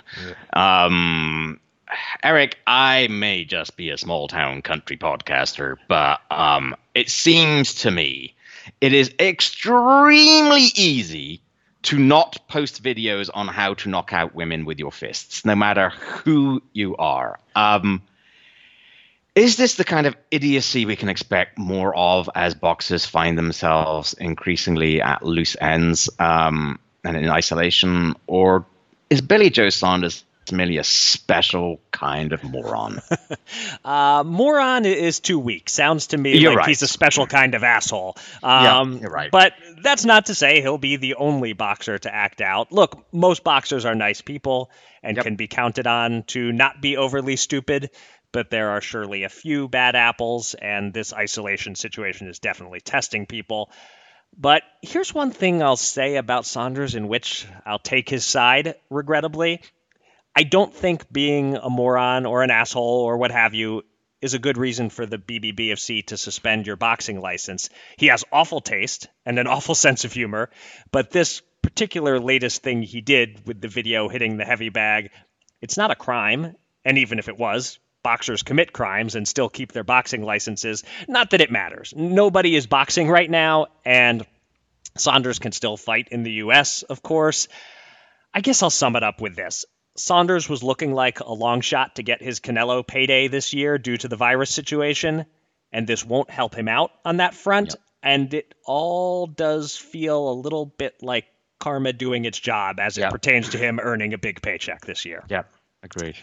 [0.53, 0.85] Yeah.
[0.87, 1.61] Um,
[2.23, 7.91] Eric, I may just be a small town country podcaster, but um, it seems to
[7.91, 8.34] me
[8.81, 11.41] it is extremely easy
[11.83, 15.91] to not post videos on how to knock out women with your fists, no matter
[15.91, 17.39] who you are.
[17.55, 18.03] Um,
[19.35, 24.15] is this the kind of idiocy we can expect more of as boxers find themselves
[24.15, 28.15] increasingly at loose ends um, and in isolation?
[28.27, 28.65] Or
[29.11, 33.01] is Billy Joe Saunders merely a special kind of moron.
[33.85, 35.69] uh, moron is too weak.
[35.69, 36.69] Sounds to me you're like right.
[36.69, 38.17] he's a special kind of asshole.
[38.43, 39.31] Um, yeah, you're right.
[39.31, 42.73] But that's not to say he'll be the only boxer to act out.
[42.73, 44.71] Look, most boxers are nice people
[45.03, 45.25] and yep.
[45.25, 47.91] can be counted on to not be overly stupid.
[48.33, 53.27] But there are surely a few bad apples, and this isolation situation is definitely testing
[53.27, 53.71] people.
[54.37, 59.61] But here's one thing I'll say about Saunders in which I'll take his side, regrettably.
[60.37, 63.83] I don't think being a moron or an asshole or what have you
[64.21, 67.69] is a good reason for the BBBFC to suspend your boxing license.
[67.99, 70.51] He has awful taste and an awful sense of humor,
[70.91, 75.11] but this particular latest thing he did with the video hitting the heavy bag,
[75.61, 76.57] it's not a crime.
[76.85, 80.85] And even if it was, boxers commit crimes and still keep their boxing licenses.
[81.07, 81.95] Not that it matters.
[81.97, 84.27] Nobody is boxing right now, and
[84.97, 87.49] Saunders can still fight in the U.S., of course.
[88.33, 89.65] I guess I'll sum it up with this.
[89.97, 93.97] Saunders was looking like a long shot to get his Canelo payday this year due
[93.97, 95.27] to the virus situation,
[95.73, 97.71] and this won't help him out on that front.
[97.71, 97.81] Yep.
[98.03, 101.25] And it all does feel a little bit like
[101.59, 105.25] karma doing its job as it pertains to him earning a big paycheck this year.
[105.31, 105.51] Yep,
[105.83, 106.17] agreed.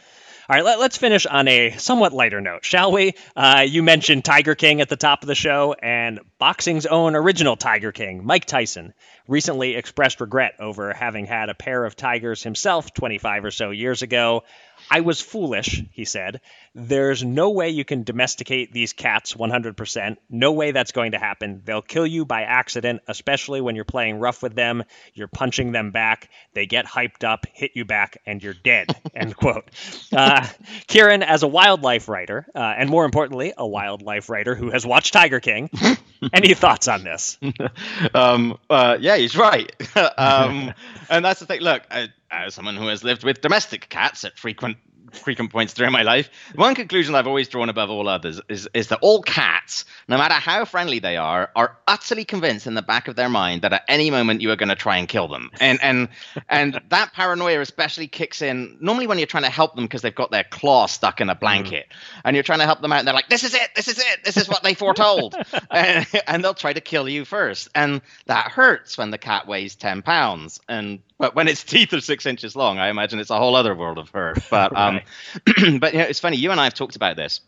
[0.52, 3.14] All right, let, us finish on a somewhat lighter note, shall we?
[3.38, 7.56] Uh, you mentioned Tiger King at the top of the show, and boxing's own original
[7.56, 8.94] Tiger King, Mike Tyson,
[9.30, 14.02] recently expressed regret over having had a pair of tigers himself 25 or so years
[14.02, 14.44] ago.
[14.90, 16.42] I was foolish, he said.
[16.74, 20.18] There's no way you can domesticate these cats 100%.
[20.30, 21.62] No way that's going to happen.
[21.66, 24.84] They'll kill you by accident, especially when you're playing rough with them.
[25.14, 26.30] You're punching them back.
[26.54, 28.88] They get hyped up, hit you back, and you're dead.
[29.16, 29.70] End quote.
[30.12, 30.48] Uh,
[30.88, 35.14] Kieran, as a wildlife writer, uh, and more importantly, a wildlife writer who has watched
[35.14, 35.70] Tiger King,
[36.34, 37.38] any thoughts on this?
[38.14, 39.72] um, uh, yeah, he's right.
[40.18, 40.74] um,
[41.10, 41.62] and that's the thing.
[41.62, 41.84] Look,
[42.32, 44.78] as someone who has lived with domestic cats at frequent
[45.12, 46.30] frequent points throughout my life.
[46.56, 50.34] One conclusion I've always drawn above all others is, is that all cats, no matter
[50.36, 53.84] how friendly they are, are utterly convinced in the back of their mind that at
[53.88, 55.50] any moment you are going to try and kill them.
[55.60, 56.10] And and
[56.50, 60.14] and that paranoia especially kicks in normally when you're trying to help them because they've
[60.14, 62.22] got their claw stuck in a blanket mm.
[62.26, 64.00] and you're trying to help them out and they're like, this is it, this is
[64.00, 65.36] it, this is what they foretold.
[65.72, 67.70] and, and they'll try to kill you first.
[67.76, 70.60] And that hurts when the cat weighs 10 pounds.
[70.68, 73.76] And but when its teeth are six inches long, I imagine it's a whole other
[73.76, 74.40] world of hurt.
[74.50, 75.00] But um,
[75.80, 76.36] but you know, it's funny.
[76.36, 77.40] You and I have talked about this.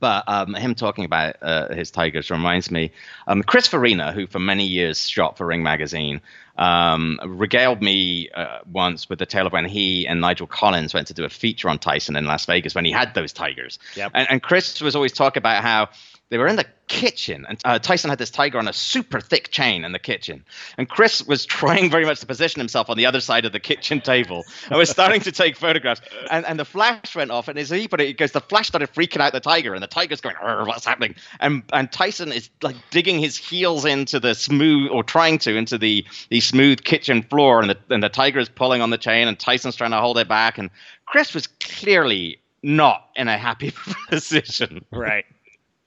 [0.00, 2.90] But um, him talking about uh, his tigers reminds me.
[3.28, 6.20] Um, Chris Farina, who for many years shot for Ring Magazine,
[6.58, 11.06] um, regaled me uh, once with the tale of when he and Nigel Collins went
[11.06, 13.78] to do a feature on Tyson in Las Vegas when he had those tigers.
[13.94, 14.10] Yep.
[14.14, 15.88] And, and Chris was always talking about how
[16.28, 19.50] they were in the kitchen, and uh, Tyson had this tiger on a super thick
[19.50, 20.44] chain in the kitchen.
[20.76, 23.60] And Chris was trying very much to position himself on the other side of the
[23.60, 26.00] kitchen table and was starting to take photographs.
[26.30, 28.66] And, and the flash went off, and as he put it, it goes, the flash
[28.66, 30.34] started freaking out the tiger, and the tiger's going,
[30.66, 31.14] what's happening?
[31.38, 35.78] And and Tyson is like digging his heels into the smooth, or trying to, into
[35.78, 39.28] the, the smooth kitchen floor, and the, and the tiger is pulling on the chain,
[39.28, 40.58] and Tyson's trying to hold it back.
[40.58, 40.70] And
[41.06, 43.72] Chris was clearly not in a happy
[44.08, 44.84] position.
[44.90, 45.24] Right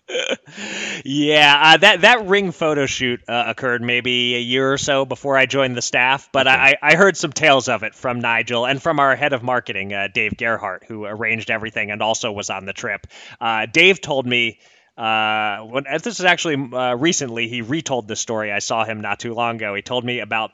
[1.05, 5.37] yeah, uh, that that ring photo shoot uh, occurred maybe a year or so before
[5.37, 6.55] I joined the staff, but okay.
[6.55, 9.93] I, I heard some tales of it from Nigel and from our head of marketing,
[9.93, 13.07] uh, Dave Gerhardt, who arranged everything and also was on the trip.
[13.39, 14.59] Uh, Dave told me.
[14.97, 18.51] Uh, when, this is actually uh, recently, he retold this story.
[18.51, 19.73] I saw him not too long ago.
[19.73, 20.51] He told me about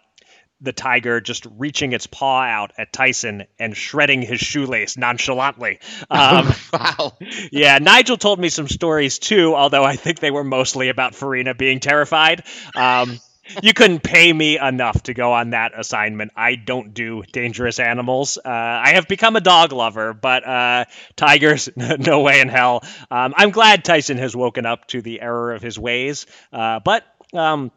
[0.66, 5.80] the tiger just reaching its paw out at Tyson and shredding his shoelace nonchalantly.
[6.10, 7.14] Um, wow.
[7.52, 11.54] Yeah, Nigel told me some stories too, although I think they were mostly about Farina
[11.54, 12.44] being terrified.
[12.76, 13.20] Um,
[13.62, 16.32] you couldn't pay me enough to go on that assignment.
[16.36, 18.38] I don't do dangerous animals.
[18.38, 20.86] Uh, I have become a dog lover, but uh,
[21.16, 22.84] tigers, no way in hell.
[23.12, 26.26] Um, I'm glad Tyson has woken up to the error of his ways.
[26.52, 27.72] Uh, but um,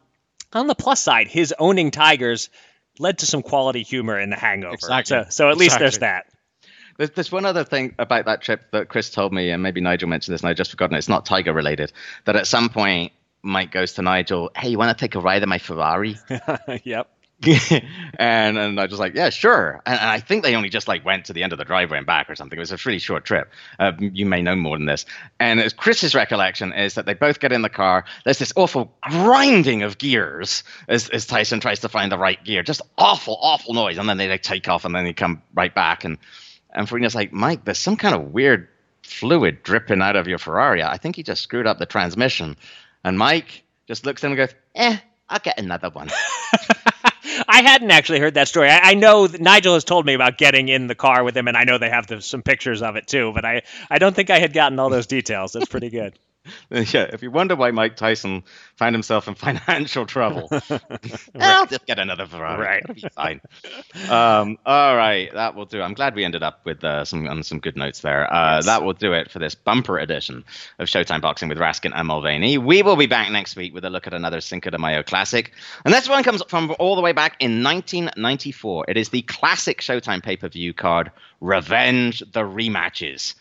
[0.53, 2.49] on the plus side, his owning tigers
[2.99, 4.73] led to some quality humor in The Hangover.
[4.73, 5.23] Exactly.
[5.23, 5.83] So, so at least exactly.
[5.85, 6.25] there's that.
[6.97, 10.09] There's, there's one other thing about that trip that Chris told me, and maybe Nigel
[10.09, 10.97] mentioned this, and I just forgotten.
[10.97, 11.93] It's not Tiger related.
[12.25, 15.41] That at some point, Mike goes to Nigel, "Hey, you want to take a ride
[15.41, 16.17] in my Ferrari?"
[16.83, 17.09] yep.
[18.19, 19.81] and and I just like, yeah, sure.
[19.85, 21.97] And, and, I think they only just like went to the end of the driveway
[21.97, 22.57] and back or something.
[22.57, 23.49] It was a really short trip.
[23.79, 25.05] Uh, you may know more than this.
[25.39, 28.03] And was, Chris's recollection is that they both get in the car.
[28.25, 32.61] There's this awful grinding of gears as, as Tyson tries to find the right gear.
[32.61, 33.97] Just awful, awful noise.
[33.97, 36.03] And then they like take off and then they come right back.
[36.03, 36.17] And
[36.71, 38.67] and Farina's like, Mike, there's some kind of weird
[39.03, 40.83] fluid dripping out of your Ferrari.
[40.83, 42.57] I think he just screwed up the transmission.
[43.03, 44.97] And Mike just looks at him and goes, eh,
[45.29, 46.09] I'll get another one.
[47.49, 48.69] I hadn't actually heard that story.
[48.69, 51.57] I, I know Nigel has told me about getting in the car with him, and
[51.57, 53.31] I know they have the, some pictures of it too.
[53.33, 55.53] But I, I don't think I had gotten all those details.
[55.53, 56.17] That's pretty good.
[56.69, 58.43] yeah, if you wonder why Mike Tyson
[58.75, 60.49] found himself in financial trouble.
[61.39, 62.61] I'll just get another Ferrari.
[62.61, 63.41] Right, It'll be fine.
[64.09, 65.81] um, all right, that will do.
[65.81, 68.31] I'm glad we ended up with uh, some on some good notes there.
[68.31, 68.65] Uh, yes.
[68.65, 70.43] That will do it for this bumper edition
[70.79, 72.57] of Showtime Boxing with Raskin and Mulvaney.
[72.57, 75.51] We will be back next week with a look at another Cinco de Mayo classic,
[75.85, 78.85] and this one comes from all the way back in 1994.
[78.87, 81.11] It is the classic Showtime pay-per-view card,
[81.41, 83.35] Revenge the Rematches.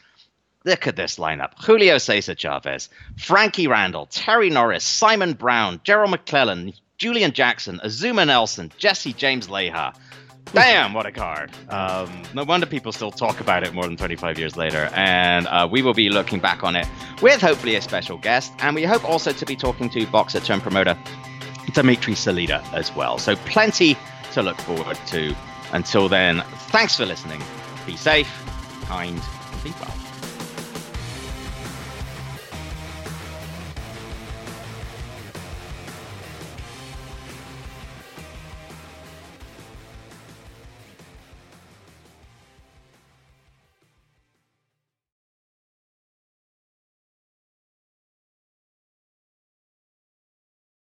[0.69, 6.75] Look at this lineup Julio Cesar Chavez, Frankie Randall, Terry Norris, Simon Brown, Gerald McClellan,
[6.99, 9.95] Julian Jackson, Azuma Nelson, Jesse James Leija.
[10.53, 11.53] Damn, what a card.
[11.71, 14.91] Um, no wonder people still talk about it more than 25 years later.
[14.93, 16.87] And uh, we will be looking back on it
[17.23, 18.53] with hopefully a special guest.
[18.59, 20.99] And we hope also to be talking to boxer turned promoter
[21.73, 23.17] Dmitry Salita as well.
[23.17, 23.97] So plenty
[24.33, 25.35] to look forward to.
[25.73, 27.43] Until then, thanks for listening.
[27.87, 28.31] Be safe,
[28.87, 29.19] kind,
[29.53, 29.98] and be well.